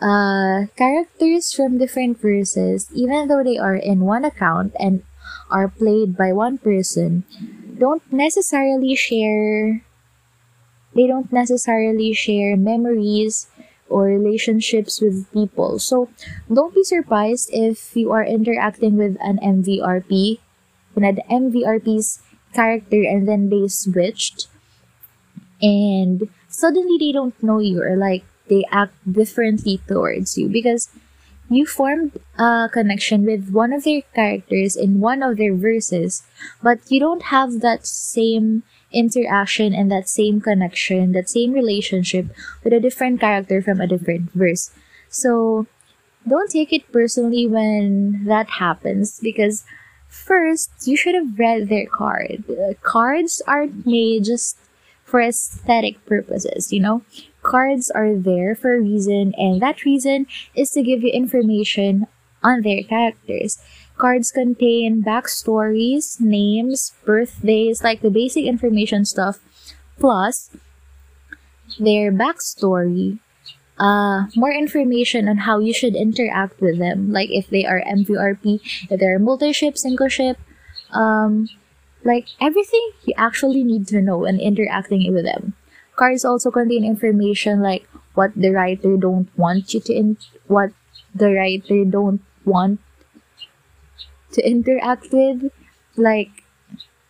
uh, 0.01 0.67
characters 0.75 1.51
from 1.53 1.77
different 1.77 2.19
verses, 2.21 2.89
even 2.93 3.27
though 3.27 3.43
they 3.43 3.57
are 3.57 3.75
in 3.75 4.01
one 4.01 4.23
account 4.25 4.73
and 4.79 5.03
are 5.51 5.67
played 5.67 6.15
by 6.17 6.31
one 6.33 6.57
person, 6.57 7.23
don't 7.77 8.03
necessarily 8.11 8.95
share. 8.95 9.83
They 10.95 11.07
don't 11.07 11.31
necessarily 11.31 12.13
share 12.13 12.57
memories 12.57 13.47
or 13.89 14.05
relationships 14.05 15.01
with 15.01 15.31
people. 15.33 15.79
So 15.79 16.09
don't 16.51 16.73
be 16.73 16.83
surprised 16.83 17.49
if 17.51 17.95
you 17.95 18.11
are 18.11 18.23
interacting 18.23 18.97
with 18.97 19.17
an 19.19 19.39
MVRP, 19.41 20.39
you 20.95 21.01
know, 21.01 21.11
the 21.11 21.23
MVRP's 21.29 22.21
character, 22.53 23.01
and 23.03 23.27
then 23.27 23.49
they 23.49 23.67
switched, 23.67 24.47
and 25.61 26.29
suddenly 26.47 26.97
they 26.99 27.11
don't 27.11 27.37
know 27.43 27.59
you 27.59 27.81
or 27.81 27.95
like 27.97 28.23
they 28.49 28.65
act 28.71 28.93
differently 29.11 29.81
towards 29.87 30.37
you 30.37 30.49
because 30.49 30.89
you 31.49 31.65
formed 31.65 32.19
a 32.37 32.69
connection 32.71 33.25
with 33.25 33.49
one 33.49 33.73
of 33.73 33.83
their 33.83 34.01
characters 34.13 34.75
in 34.75 34.99
one 34.99 35.23
of 35.23 35.37
their 35.37 35.55
verses, 35.55 36.23
but 36.61 36.79
you 36.89 36.99
don't 36.99 37.23
have 37.33 37.61
that 37.61 37.87
same 37.87 38.63
interaction 38.91 39.73
and 39.73 39.91
that 39.91 40.07
same 40.07 40.41
connection, 40.41 41.11
that 41.13 41.29
same 41.29 41.53
relationship 41.53 42.27
with 42.63 42.73
a 42.73 42.79
different 42.79 43.19
character 43.19 43.61
from 43.61 43.81
a 43.81 43.87
different 43.87 44.31
verse. 44.33 44.71
So 45.09 45.65
don't 46.27 46.51
take 46.51 46.71
it 46.71 46.91
personally 46.91 47.47
when 47.47 48.25
that 48.25 48.49
happens 48.61 49.19
because 49.19 49.63
first 50.07 50.69
you 50.85 50.95
should 50.95 51.15
have 51.15 51.39
read 51.39 51.69
their 51.69 51.87
card. 51.87 52.43
Uh, 52.49 52.73
cards 52.81 53.41
aren't 53.47 53.85
made 53.85 54.25
just 54.25 54.57
for 55.03 55.21
aesthetic 55.21 56.03
purposes, 56.05 56.71
you 56.71 56.79
know? 56.79 57.01
Cards 57.41 57.89
are 57.89 58.15
there 58.15 58.55
for 58.55 58.75
a 58.75 58.81
reason, 58.81 59.33
and 59.37 59.61
that 59.61 59.85
reason 59.85 60.27
is 60.55 60.71
to 60.71 60.83
give 60.83 61.03
you 61.03 61.11
information 61.11 62.07
on 62.43 62.61
their 62.61 62.83
characters. 62.83 63.59
Cards 63.97 64.31
contain 64.31 65.03
backstories, 65.03 66.19
names, 66.19 66.93
birthdays, 67.05 67.83
like 67.83 68.01
the 68.01 68.09
basic 68.09 68.45
information 68.45 69.03
stuff, 69.05 69.39
plus 69.99 70.49
their 71.79 72.11
backstory, 72.11 73.19
uh, 73.77 74.25
more 74.35 74.51
information 74.51 75.27
on 75.27 75.37
how 75.37 75.59
you 75.59 75.73
should 75.73 75.95
interact 75.95 76.59
with 76.61 76.79
them, 76.79 77.11
like 77.11 77.29
if 77.31 77.49
they 77.49 77.65
are 77.65 77.81
MVRP, 77.81 78.59
if 78.89 78.99
they're 78.99 79.19
multi-ship, 79.19 79.77
single 79.77 80.09
ship, 80.09 80.37
um, 80.91 81.47
like 82.03 82.27
everything 82.41 82.91
you 83.03 83.13
actually 83.17 83.63
need 83.63 83.87
to 83.87 84.01
know 84.01 84.17
when 84.17 84.39
interacting 84.39 85.13
with 85.13 85.25
them. 85.25 85.53
Cards 85.99 86.23
also 86.23 86.49
contain 86.49 86.85
information 86.85 87.59
like 87.59 87.83
what 88.15 88.31
the 88.35 88.51
writer 88.55 88.95
don't 88.95 89.27
want 89.37 89.73
you 89.73 89.81
to 89.83 89.93
in- 89.93 90.17
what 90.47 90.71
the 91.13 91.33
writer 91.35 91.83
don't 91.83 92.21
want 92.45 92.79
to 94.31 94.39
interact 94.47 95.11
with. 95.11 95.51
Like 95.97 96.43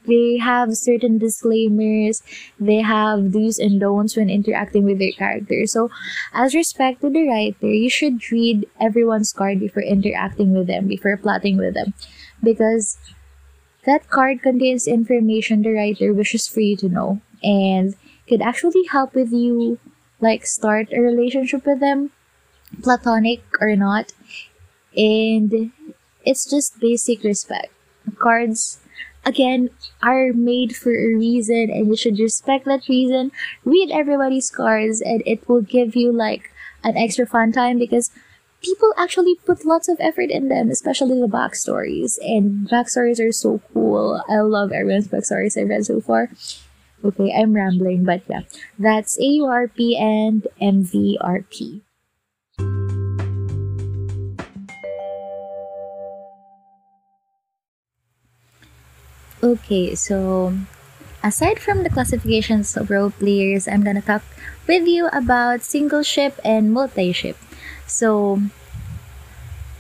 they 0.07 0.37
have 0.37 0.75
certain 0.75 1.19
disclaimers, 1.19 2.23
they 2.59 2.81
have 2.81 3.31
do's 3.31 3.59
and 3.59 3.79
don'ts 3.79 4.17
when 4.17 4.29
interacting 4.29 4.85
with 4.85 4.97
their 4.97 5.11
character 5.11 5.67
So, 5.67 5.91
as 6.33 6.55
respect 6.55 7.01
to 7.01 7.09
the 7.09 7.27
writer, 7.27 7.69
you 7.69 7.89
should 7.89 8.31
read 8.31 8.65
everyone's 8.79 9.33
card 9.33 9.59
before 9.59 9.83
interacting 9.83 10.53
with 10.53 10.67
them, 10.67 10.87
before 10.87 11.15
plotting 11.17 11.57
with 11.57 11.75
them. 11.75 11.93
Because 12.41 12.97
that 13.85 14.09
card 14.09 14.41
contains 14.41 14.87
information 14.87 15.61
the 15.61 15.73
writer 15.73 16.13
wishes 16.13 16.47
for 16.47 16.61
you 16.61 16.77
to 16.77 16.89
know 16.89 17.21
and 17.43 17.95
could 18.29 18.41
actually 18.41 18.85
help 18.85 19.15
with 19.15 19.33
you 19.33 19.79
like 20.21 20.45
start 20.45 20.93
a 20.93 21.01
relationship 21.01 21.65
with 21.65 21.79
them, 21.79 22.11
platonic 22.83 23.41
or 23.59 23.75
not. 23.75 24.13
And 24.95 25.71
it's 26.25 26.49
just 26.49 26.79
basic 26.79 27.23
respect. 27.23 27.73
Cards 28.17 28.79
again 29.25 29.69
are 30.01 30.31
made 30.33 30.75
for 30.75 30.91
a 30.91 31.15
reason 31.15 31.69
and 31.69 31.87
you 31.87 31.95
should 31.95 32.19
respect 32.19 32.65
that 32.65 32.87
reason. 32.87 33.31
Read 33.65 33.91
everybody's 33.91 34.49
cards 34.49 35.01
and 35.01 35.23
it 35.25 35.47
will 35.47 35.61
give 35.61 35.95
you 35.95 36.11
like 36.11 36.51
an 36.83 36.97
extra 36.97 37.25
fun 37.25 37.51
time 37.51 37.77
because 37.77 38.11
people 38.61 38.93
actually 38.97 39.35
put 39.45 39.65
lots 39.65 39.87
of 39.87 39.97
effort 39.99 40.29
in 40.29 40.49
them, 40.49 40.69
especially 40.69 41.19
the 41.19 41.27
backstories. 41.27 42.17
And 42.21 42.67
backstories 42.67 43.19
are 43.25 43.31
so 43.31 43.61
cool. 43.73 44.23
I 44.29 44.39
love 44.39 44.71
everyone's 44.71 45.07
backstories 45.07 45.59
I've 45.59 45.69
read 45.69 45.85
so 45.85 46.01
far. 46.01 46.29
Okay, 47.03 47.31
I'm 47.31 47.55
rambling, 47.55 48.03
but 48.03 48.21
yeah, 48.27 48.43
that's 48.77 49.17
AURP 49.17 49.95
and 49.95 50.47
MVRP. 50.61 51.81
Okay, 59.39 59.95
so 59.95 60.51
aside 61.23 61.59
from 61.59 61.83
the 61.83 61.89
classifications 61.89 62.75
of 62.75 62.91
role 62.91 63.11
players, 63.11 63.67
I'm 63.67 63.83
gonna 63.83 64.03
talk 64.03 64.23
with 64.67 64.83
you 64.85 65.07
about 65.15 65.63
single 65.63 66.03
ship 66.03 66.35
and 66.43 66.73
multi 66.73 67.13
ship. 67.13 67.37
So 67.87 68.43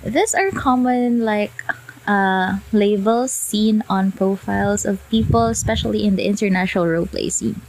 these 0.03 0.33
are 0.33 0.51
common 0.51 1.27
like 1.27 1.51
uh, 2.09 2.57
labels 2.73 3.31
seen 3.31 3.83
on 3.87 4.11
profiles 4.11 4.83
of 4.83 4.97
people, 5.13 5.45
especially 5.45 6.03
in 6.03 6.17
the 6.17 6.25
international 6.25 6.85
roleplay 6.85 7.31
scene. 7.31 7.61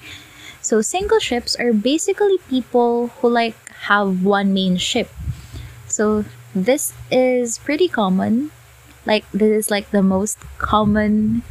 So 0.62 0.80
single 0.80 1.20
ships 1.20 1.54
are 1.56 1.72
basically 1.72 2.38
people 2.48 3.08
who 3.20 3.28
like 3.28 3.56
have 3.90 4.24
one 4.24 4.54
main 4.54 4.76
ship. 4.78 5.12
So 5.88 6.24
this 6.54 6.92
is 7.10 7.58
pretty 7.58 7.88
common. 7.88 8.50
Like 9.04 9.28
this 9.32 9.66
is 9.66 9.70
like 9.70 9.90
the 9.90 10.02
most 10.02 10.38
common 10.58 11.42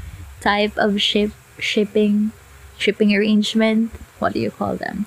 type 0.42 0.74
of 0.78 1.02
ship 1.02 1.32
shipping 1.60 2.32
shipping 2.78 3.14
arrangement. 3.14 3.92
What 4.18 4.34
do 4.34 4.40
you 4.40 4.52
call 4.52 4.76
them? 4.76 5.06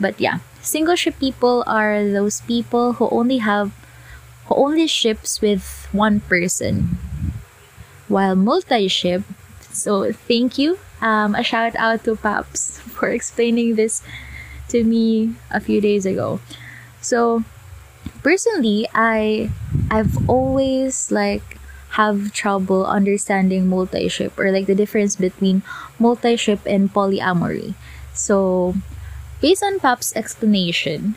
But 0.00 0.20
yeah, 0.20 0.40
single 0.62 0.96
ship 0.96 1.18
people 1.20 1.64
are 1.66 2.08
those 2.08 2.40
people 2.42 2.94
who 2.94 3.08
only 3.10 3.38
have 3.38 3.72
who 4.46 4.54
only 4.54 4.86
ships 4.86 5.40
with 5.40 5.88
one 5.92 6.20
person. 6.20 6.96
While 8.08 8.36
multi 8.36 8.88
ship, 8.88 9.22
so 9.70 10.12
thank 10.12 10.58
you. 10.58 10.78
Um, 11.00 11.34
a 11.34 11.44
shout 11.44 11.76
out 11.76 12.04
to 12.04 12.16
Paps 12.16 12.80
for 12.96 13.08
explaining 13.08 13.76
this 13.76 14.02
to 14.68 14.82
me 14.84 15.34
a 15.50 15.60
few 15.60 15.80
days 15.80 16.04
ago. 16.06 16.40
So 17.00 17.44
personally, 18.22 18.88
I 18.94 19.50
I've 19.90 20.28
always 20.28 21.10
like 21.10 21.58
have 21.96 22.32
trouble 22.32 22.84
understanding 22.84 23.68
multi-ship 23.68 24.38
or 24.38 24.52
like 24.52 24.66
the 24.66 24.74
difference 24.74 25.16
between 25.16 25.62
multi-ship 25.98 26.60
and 26.66 26.92
polyamory. 26.92 27.74
So, 28.12 28.74
based 29.40 29.62
on 29.62 29.80
Pap's 29.80 30.14
explanation, 30.14 31.16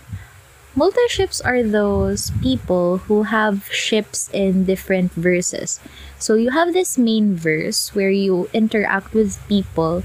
multi-ships 0.75 1.41
are 1.41 1.63
those 1.63 2.31
people 2.41 2.97
who 3.09 3.23
have 3.23 3.67
ships 3.71 4.29
in 4.33 4.65
different 4.65 5.11
verses. 5.13 5.79
So, 6.19 6.35
you 6.35 6.51
have 6.51 6.73
this 6.73 6.97
main 6.97 7.35
verse 7.35 7.93
where 7.95 8.11
you 8.11 8.49
interact 8.53 9.13
with 9.13 9.41
people 9.47 10.03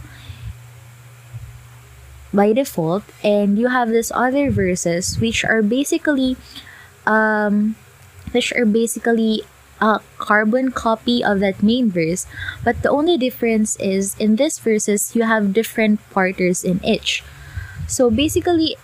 by 2.33 2.53
default 2.53 3.05
and 3.25 3.59
you 3.59 3.69
have 3.69 3.89
this 3.89 4.13
other 4.15 4.51
verses 4.51 5.17
which 5.19 5.43
are 5.45 5.63
basically 5.63 6.37
um 7.07 7.75
which 8.33 8.53
are 8.53 8.67
basically 8.67 9.41
a 9.81 10.01
carbon 10.19 10.73
copy 10.73 11.23
of 11.23 11.41
that 11.41 11.63
main 11.63 11.91
verse, 11.91 12.27
but 12.65 12.83
the 12.83 12.91
only 12.91 13.17
difference 13.19 13.77
is 13.77 14.17
in 14.19 14.37
this 14.37 14.59
verses 14.59 15.15
you 15.15 15.23
have 15.23 15.53
different 15.53 16.01
parters 16.11 16.65
in 16.65 16.83
each. 16.85 17.23
So 17.87 18.11
basically, 18.11 18.77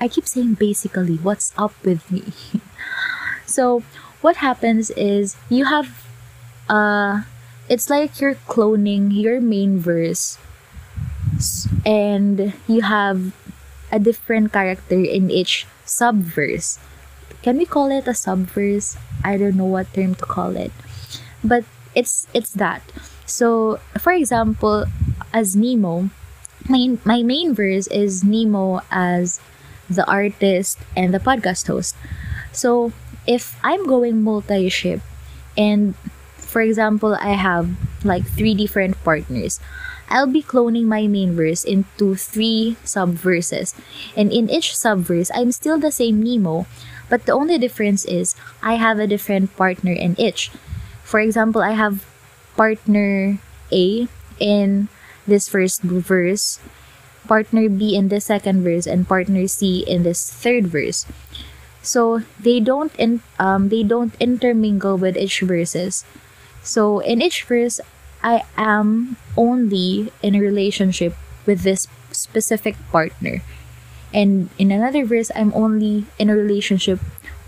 I 0.00 0.08
keep 0.08 0.26
saying 0.26 0.54
basically, 0.54 1.16
what's 1.16 1.52
up 1.56 1.72
with 1.84 2.10
me? 2.10 2.32
so 3.46 3.82
what 4.20 4.36
happens 4.36 4.90
is 4.90 5.36
you 5.48 5.64
have 5.66 6.06
uh 6.68 7.22
it's 7.68 7.90
like 7.90 8.20
you're 8.20 8.34
cloning 8.50 9.10
your 9.10 9.40
main 9.40 9.78
verse 9.78 10.38
and 11.84 12.54
you 12.66 12.82
have 12.82 13.32
a 13.92 13.98
different 13.98 14.52
character 14.52 14.98
in 14.98 15.30
each 15.30 15.66
subverse 15.86 16.78
can 17.46 17.58
we 17.58 17.64
call 17.64 17.94
it 17.94 18.10
a 18.10 18.16
subverse? 18.18 18.98
I 19.22 19.38
don't 19.38 19.54
know 19.54 19.70
what 19.70 19.94
term 19.94 20.16
to 20.18 20.26
call 20.26 20.58
it. 20.58 20.74
But 21.46 21.62
it's 21.94 22.26
it's 22.34 22.50
that. 22.58 22.82
So 23.22 23.78
for 24.02 24.10
example, 24.10 24.90
as 25.30 25.54
Nemo, 25.54 26.10
my, 26.66 26.98
my 27.06 27.22
main 27.22 27.54
verse 27.54 27.86
is 27.86 28.24
Nemo 28.26 28.82
as 28.90 29.38
the 29.88 30.06
artist 30.06 30.78
and 30.96 31.12
the 31.14 31.20
podcast 31.20 31.66
host. 31.66 31.96
So 32.52 32.92
if 33.26 33.58
I'm 33.62 33.86
going 33.86 34.22
multi-ship 34.22 35.00
and 35.56 35.94
for 36.36 36.60
example 36.60 37.16
I 37.20 37.34
have 37.34 37.70
like 38.04 38.26
three 38.26 38.54
different 38.54 39.02
partners, 39.04 39.60
I'll 40.08 40.30
be 40.30 40.42
cloning 40.42 40.86
my 40.86 41.06
main 41.06 41.34
verse 41.34 41.64
into 41.64 42.14
three 42.14 42.76
subverses. 42.84 43.74
And 44.16 44.30
in 44.32 44.48
each 44.48 44.72
subverse, 44.74 45.30
I'm 45.34 45.50
still 45.50 45.78
the 45.78 45.90
same 45.90 46.22
Nemo, 46.22 46.66
but 47.10 47.26
the 47.26 47.32
only 47.32 47.58
difference 47.58 48.04
is 48.04 48.36
I 48.62 48.74
have 48.74 48.98
a 48.98 49.06
different 49.06 49.56
partner 49.56 49.92
in 49.92 50.18
each. 50.18 50.50
For 51.02 51.18
example, 51.18 51.62
I 51.62 51.72
have 51.72 52.06
partner 52.56 53.38
A 53.72 54.08
in 54.38 54.88
this 55.26 55.48
first 55.48 55.82
verse, 55.82 56.60
partner 57.26 57.68
B 57.68 57.94
in 57.96 58.08
the 58.08 58.20
second 58.20 58.62
verse, 58.62 58.86
and 58.86 59.08
partner 59.08 59.46
C 59.46 59.84
in 59.86 60.02
this 60.02 60.30
third 60.30 60.66
verse. 60.66 61.06
So 61.82 62.22
they 62.40 62.58
don't 62.60 62.94
in, 62.96 63.22
um 63.38 63.68
they 63.68 63.82
don't 63.82 64.14
intermingle 64.18 64.96
with 64.96 65.16
each 65.16 65.40
verses. 65.40 66.04
So 66.62 66.98
in 67.00 67.22
each 67.22 67.44
verse, 67.44 67.80
I 68.22 68.42
am 68.56 69.16
only 69.36 70.10
in 70.22 70.34
a 70.34 70.40
relationship 70.40 71.14
with 71.46 71.62
this 71.62 71.86
specific 72.10 72.74
partner 72.90 73.42
and 74.12 74.48
in 74.58 74.72
another 74.72 75.04
verse 75.04 75.30
i'm 75.34 75.52
only 75.54 76.06
in 76.18 76.30
a 76.30 76.36
relationship 76.36 76.98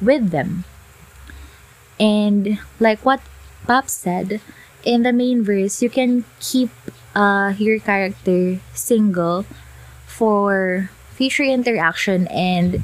with 0.00 0.30
them 0.30 0.64
and 1.98 2.58
like 2.78 3.00
what 3.04 3.20
pop 3.66 3.88
said 3.88 4.40
in 4.84 5.02
the 5.02 5.12
main 5.12 5.42
verse 5.42 5.82
you 5.82 5.90
can 5.90 6.24
keep 6.40 6.70
uh, 7.14 7.52
your 7.58 7.78
character 7.80 8.60
single 8.74 9.44
for 10.18 10.90
future 11.14 11.46
interaction 11.46 12.26
and 12.34 12.82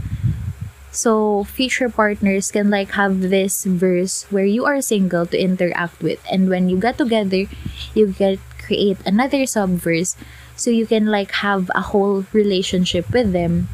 so 0.94 1.42
future 1.42 1.90
partners 1.90 2.54
can 2.54 2.70
like 2.70 2.94
have 2.94 3.18
this 3.18 3.66
verse 3.66 4.30
where 4.30 4.46
you 4.46 4.64
are 4.64 4.80
single 4.80 5.26
to 5.26 5.34
interact 5.34 5.98
with. 6.00 6.22
And 6.30 6.48
when 6.48 6.68
you 6.70 6.78
get 6.78 6.96
together 6.96 7.50
you 7.92 8.14
get 8.14 8.38
create 8.62 8.98
another 9.04 9.42
subverse 9.50 10.14
so 10.54 10.70
you 10.70 10.86
can 10.86 11.06
like 11.10 11.42
have 11.42 11.70
a 11.74 11.90
whole 11.90 12.24
relationship 12.32 13.10
with 13.10 13.32
them 13.34 13.68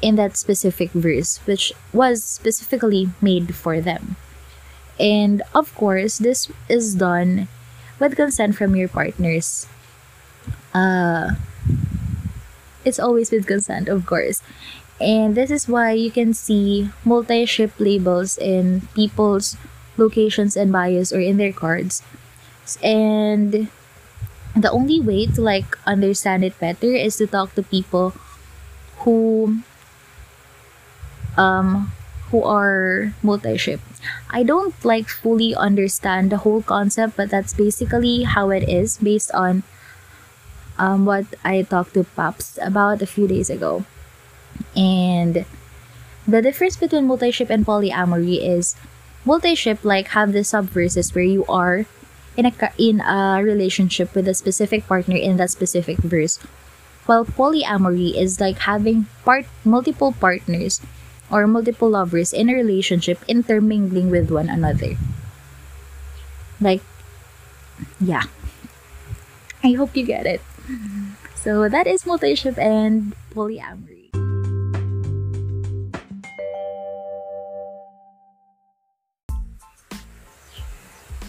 in 0.00 0.14
that 0.14 0.38
specific 0.38 0.94
verse 0.94 1.42
which 1.44 1.74
was 1.92 2.22
specifically 2.22 3.10
made 3.20 3.54
for 3.54 3.80
them. 3.80 4.14
And 5.00 5.42
of 5.52 5.74
course 5.74 6.18
this 6.18 6.46
is 6.68 6.94
done 6.94 7.48
with 7.98 8.14
consent 8.14 8.54
from 8.54 8.76
your 8.78 8.88
partners. 8.88 9.66
Uh 10.72 11.34
it's 12.88 12.98
always 12.98 13.30
with 13.30 13.46
consent 13.46 13.88
of 13.88 14.06
course 14.06 14.42
and 15.00 15.36
this 15.36 15.50
is 15.50 15.68
why 15.68 15.92
you 15.92 16.10
can 16.10 16.34
see 16.34 16.90
multi-ship 17.04 17.70
labels 17.78 18.36
in 18.38 18.88
people's 18.94 19.56
locations 19.96 20.56
and 20.56 20.72
bios 20.72 21.12
or 21.12 21.20
in 21.20 21.36
their 21.36 21.52
cards 21.52 22.02
and 22.82 23.68
the 24.56 24.70
only 24.70 25.00
way 25.00 25.26
to 25.26 25.40
like 25.40 25.78
understand 25.86 26.44
it 26.44 26.58
better 26.58 26.90
is 26.90 27.16
to 27.16 27.26
talk 27.26 27.54
to 27.54 27.62
people 27.62 28.14
who 29.04 29.60
um 31.36 31.92
who 32.30 32.44
are 32.44 33.14
multi-ship. 33.22 33.80
I 34.30 34.42
don't 34.42 34.74
like 34.84 35.08
fully 35.08 35.54
understand 35.54 36.30
the 36.30 36.44
whole 36.44 36.62
concept, 36.62 37.16
but 37.16 37.30
that's 37.30 37.54
basically 37.54 38.24
how 38.24 38.50
it 38.50 38.68
is 38.68 38.98
based 38.98 39.32
on 39.32 39.62
um, 40.78 41.04
what 41.04 41.26
I 41.44 41.62
talked 41.62 41.94
to 41.94 42.04
Paps 42.04 42.58
about 42.62 43.02
a 43.02 43.06
few 43.06 43.26
days 43.28 43.50
ago. 43.50 43.84
And 44.76 45.44
the 46.26 46.42
difference 46.42 46.76
between 46.76 47.06
multi-ship 47.06 47.50
and 47.50 47.66
polyamory 47.66 48.38
is 48.42 48.76
multi-ship 49.24 49.84
like 49.84 50.08
have 50.08 50.32
the 50.32 50.40
subverses 50.40 51.14
where 51.14 51.24
you 51.24 51.44
are 51.46 51.86
in 52.36 52.46
a 52.46 52.52
in 52.78 53.00
a 53.00 53.42
relationship 53.42 54.14
with 54.14 54.28
a 54.28 54.34
specific 54.34 54.86
partner 54.86 55.16
in 55.16 55.36
that 55.36 55.50
specific 55.50 55.98
verse. 55.98 56.38
While 57.06 57.24
polyamory 57.24 58.14
is 58.14 58.40
like 58.40 58.68
having 58.68 59.06
part 59.24 59.46
multiple 59.64 60.12
partners 60.12 60.80
or 61.30 61.46
multiple 61.46 61.90
lovers 61.90 62.32
in 62.32 62.48
a 62.48 62.54
relationship 62.54 63.18
intermingling 63.26 64.10
with 64.10 64.30
one 64.30 64.48
another. 64.48 64.96
Like 66.60 66.82
yeah. 68.00 68.24
I 69.64 69.72
hope 69.72 69.96
you 69.96 70.06
get 70.06 70.26
it. 70.26 70.40
So 71.36 71.68
that 71.68 71.86
is 71.86 72.02
multiship 72.04 72.58
and 72.58 73.14
polyamory. 73.32 74.12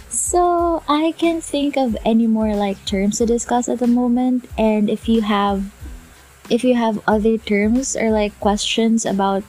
So 0.10 0.84
I 0.88 1.14
can't 1.18 1.44
think 1.44 1.78
of 1.78 1.96
any 2.04 2.28
more 2.28 2.56
like 2.56 2.84
terms 2.86 3.18
to 3.20 3.26
discuss 3.26 3.70
at 3.70 3.80
the 3.80 3.88
moment 3.88 4.50
and 4.58 4.90
if 4.90 5.08
you 5.08 5.22
have 5.22 5.72
if 6.50 6.64
you 6.64 6.76
have 6.76 7.00
other 7.08 7.38
terms 7.38 7.96
or 7.96 8.12
like 8.12 8.38
questions 8.40 9.06
about 9.06 9.44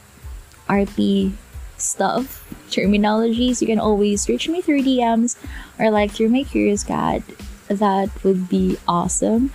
RP 0.69 1.33
stuff, 1.79 2.47
terminologies, 2.71 3.61
you 3.61 3.67
can 3.67 3.81
always 3.81 4.29
reach 4.29 4.49
me 4.49 4.61
through 4.61 4.83
DMs 4.83 5.37
or 5.79 5.91
like 5.91 6.13
through 6.13 6.29
my 6.29 6.45
curious 6.45 6.85
cat. 6.85 7.23
That 7.71 8.11
would 8.25 8.49
be 8.49 8.79
awesome. 8.89 9.55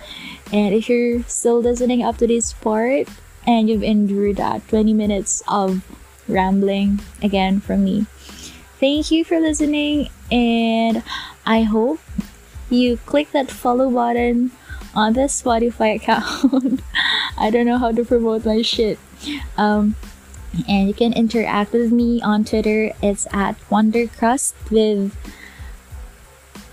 And 0.52 0.74
if 0.74 0.88
you're 0.88 1.22
still 1.24 1.60
listening 1.60 2.02
up 2.02 2.16
to 2.18 2.26
this 2.26 2.54
part 2.54 3.08
and 3.46 3.68
you've 3.68 3.82
endured 3.82 4.36
that 4.36 4.66
20 4.68 4.94
minutes 4.94 5.42
of 5.46 5.84
rambling 6.26 7.00
again 7.22 7.60
from 7.60 7.84
me, 7.84 8.06
thank 8.80 9.10
you 9.10 9.22
for 9.22 9.38
listening 9.38 10.08
and 10.32 11.02
I 11.44 11.62
hope 11.62 12.00
you 12.70 12.96
click 13.04 13.32
that 13.32 13.50
follow 13.50 13.90
button 13.90 14.50
on 14.94 15.12
the 15.12 15.28
Spotify 15.28 15.96
account. 15.96 16.80
I 17.38 17.50
don't 17.50 17.66
know 17.66 17.78
how 17.78 17.92
to 17.92 18.02
promote 18.02 18.46
my 18.46 18.62
shit. 18.62 18.98
Um, 19.58 19.94
and 20.66 20.88
you 20.88 20.94
can 20.94 21.12
interact 21.12 21.72
with 21.72 21.92
me 21.92 22.22
on 22.22 22.44
Twitter. 22.44 22.92
It's 23.02 23.26
at 23.30 23.60
Wondercrust 23.68 24.54
with 24.70 25.14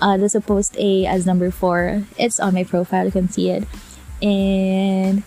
uh, 0.03 0.17
the 0.17 0.27
supposed 0.27 0.75
A 0.77 1.05
as 1.05 1.25
number 1.25 1.49
four. 1.49 2.03
It's 2.19 2.39
on 2.39 2.53
my 2.53 2.65
profile, 2.65 3.05
you 3.05 3.11
can 3.11 3.29
see 3.29 3.49
it. 3.49 3.63
And 4.21 5.23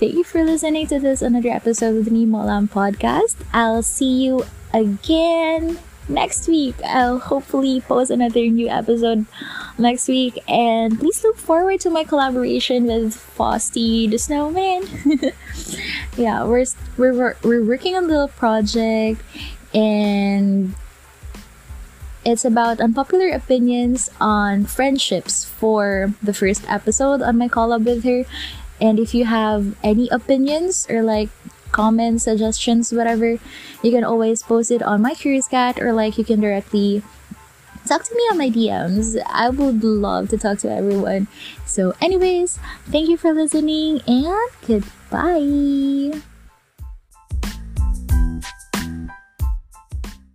thank 0.00 0.14
you 0.14 0.24
for 0.24 0.42
listening 0.42 0.86
to 0.88 0.98
this 0.98 1.20
another 1.20 1.50
episode 1.50 1.96
of 1.98 2.06
the 2.06 2.10
Nimolam 2.10 2.68
podcast. 2.68 3.36
I'll 3.52 3.82
see 3.82 4.24
you 4.24 4.44
again 4.72 5.78
next 6.08 6.48
week. 6.48 6.76
I'll 6.82 7.18
hopefully 7.18 7.82
post 7.82 8.10
another 8.10 8.40
new 8.40 8.68
episode 8.68 9.26
next 9.76 10.08
week. 10.08 10.38
And 10.48 10.98
please 10.98 11.22
look 11.22 11.36
forward 11.36 11.80
to 11.80 11.90
my 11.90 12.04
collaboration 12.04 12.86
with 12.86 13.14
Frosty 13.14 14.08
the 14.08 14.16
Snowman. 14.16 14.88
yeah, 16.16 16.44
we're, 16.44 16.64
we're, 16.96 17.36
we're 17.44 17.64
working 17.64 17.96
on 17.96 18.08
the 18.08 18.28
project 18.28 19.20
and 19.74 20.74
it's 22.26 22.44
about 22.44 22.80
unpopular 22.80 23.30
opinions 23.30 24.10
on 24.20 24.66
friendships 24.66 25.44
for 25.46 26.12
the 26.20 26.34
first 26.34 26.66
episode 26.68 27.22
on 27.22 27.38
my 27.38 27.46
collab 27.46 27.86
with 27.86 28.02
her. 28.02 28.26
And 28.80 28.98
if 28.98 29.14
you 29.14 29.24
have 29.24 29.78
any 29.82 30.10
opinions 30.10 30.86
or 30.90 31.02
like 31.02 31.30
comments, 31.70 32.24
suggestions, 32.24 32.92
whatever, 32.92 33.38
you 33.82 33.90
can 33.94 34.02
always 34.02 34.42
post 34.42 34.70
it 34.70 34.82
on 34.82 35.00
my 35.00 35.14
Curious 35.14 35.46
Cat 35.46 35.80
or 35.80 35.92
like 35.92 36.18
you 36.18 36.24
can 36.24 36.40
directly 36.40 37.02
talk 37.86 38.02
to 38.02 38.14
me 38.14 38.22
on 38.30 38.38
my 38.38 38.50
DMs. 38.50 39.16
I 39.30 39.48
would 39.48 39.84
love 39.84 40.28
to 40.30 40.36
talk 40.36 40.58
to 40.66 40.70
everyone. 40.70 41.28
So, 41.64 41.94
anyways, 42.00 42.58
thank 42.90 43.08
you 43.08 43.16
for 43.16 43.32
listening 43.32 44.02
and 44.06 44.50
goodbye. 44.66 46.20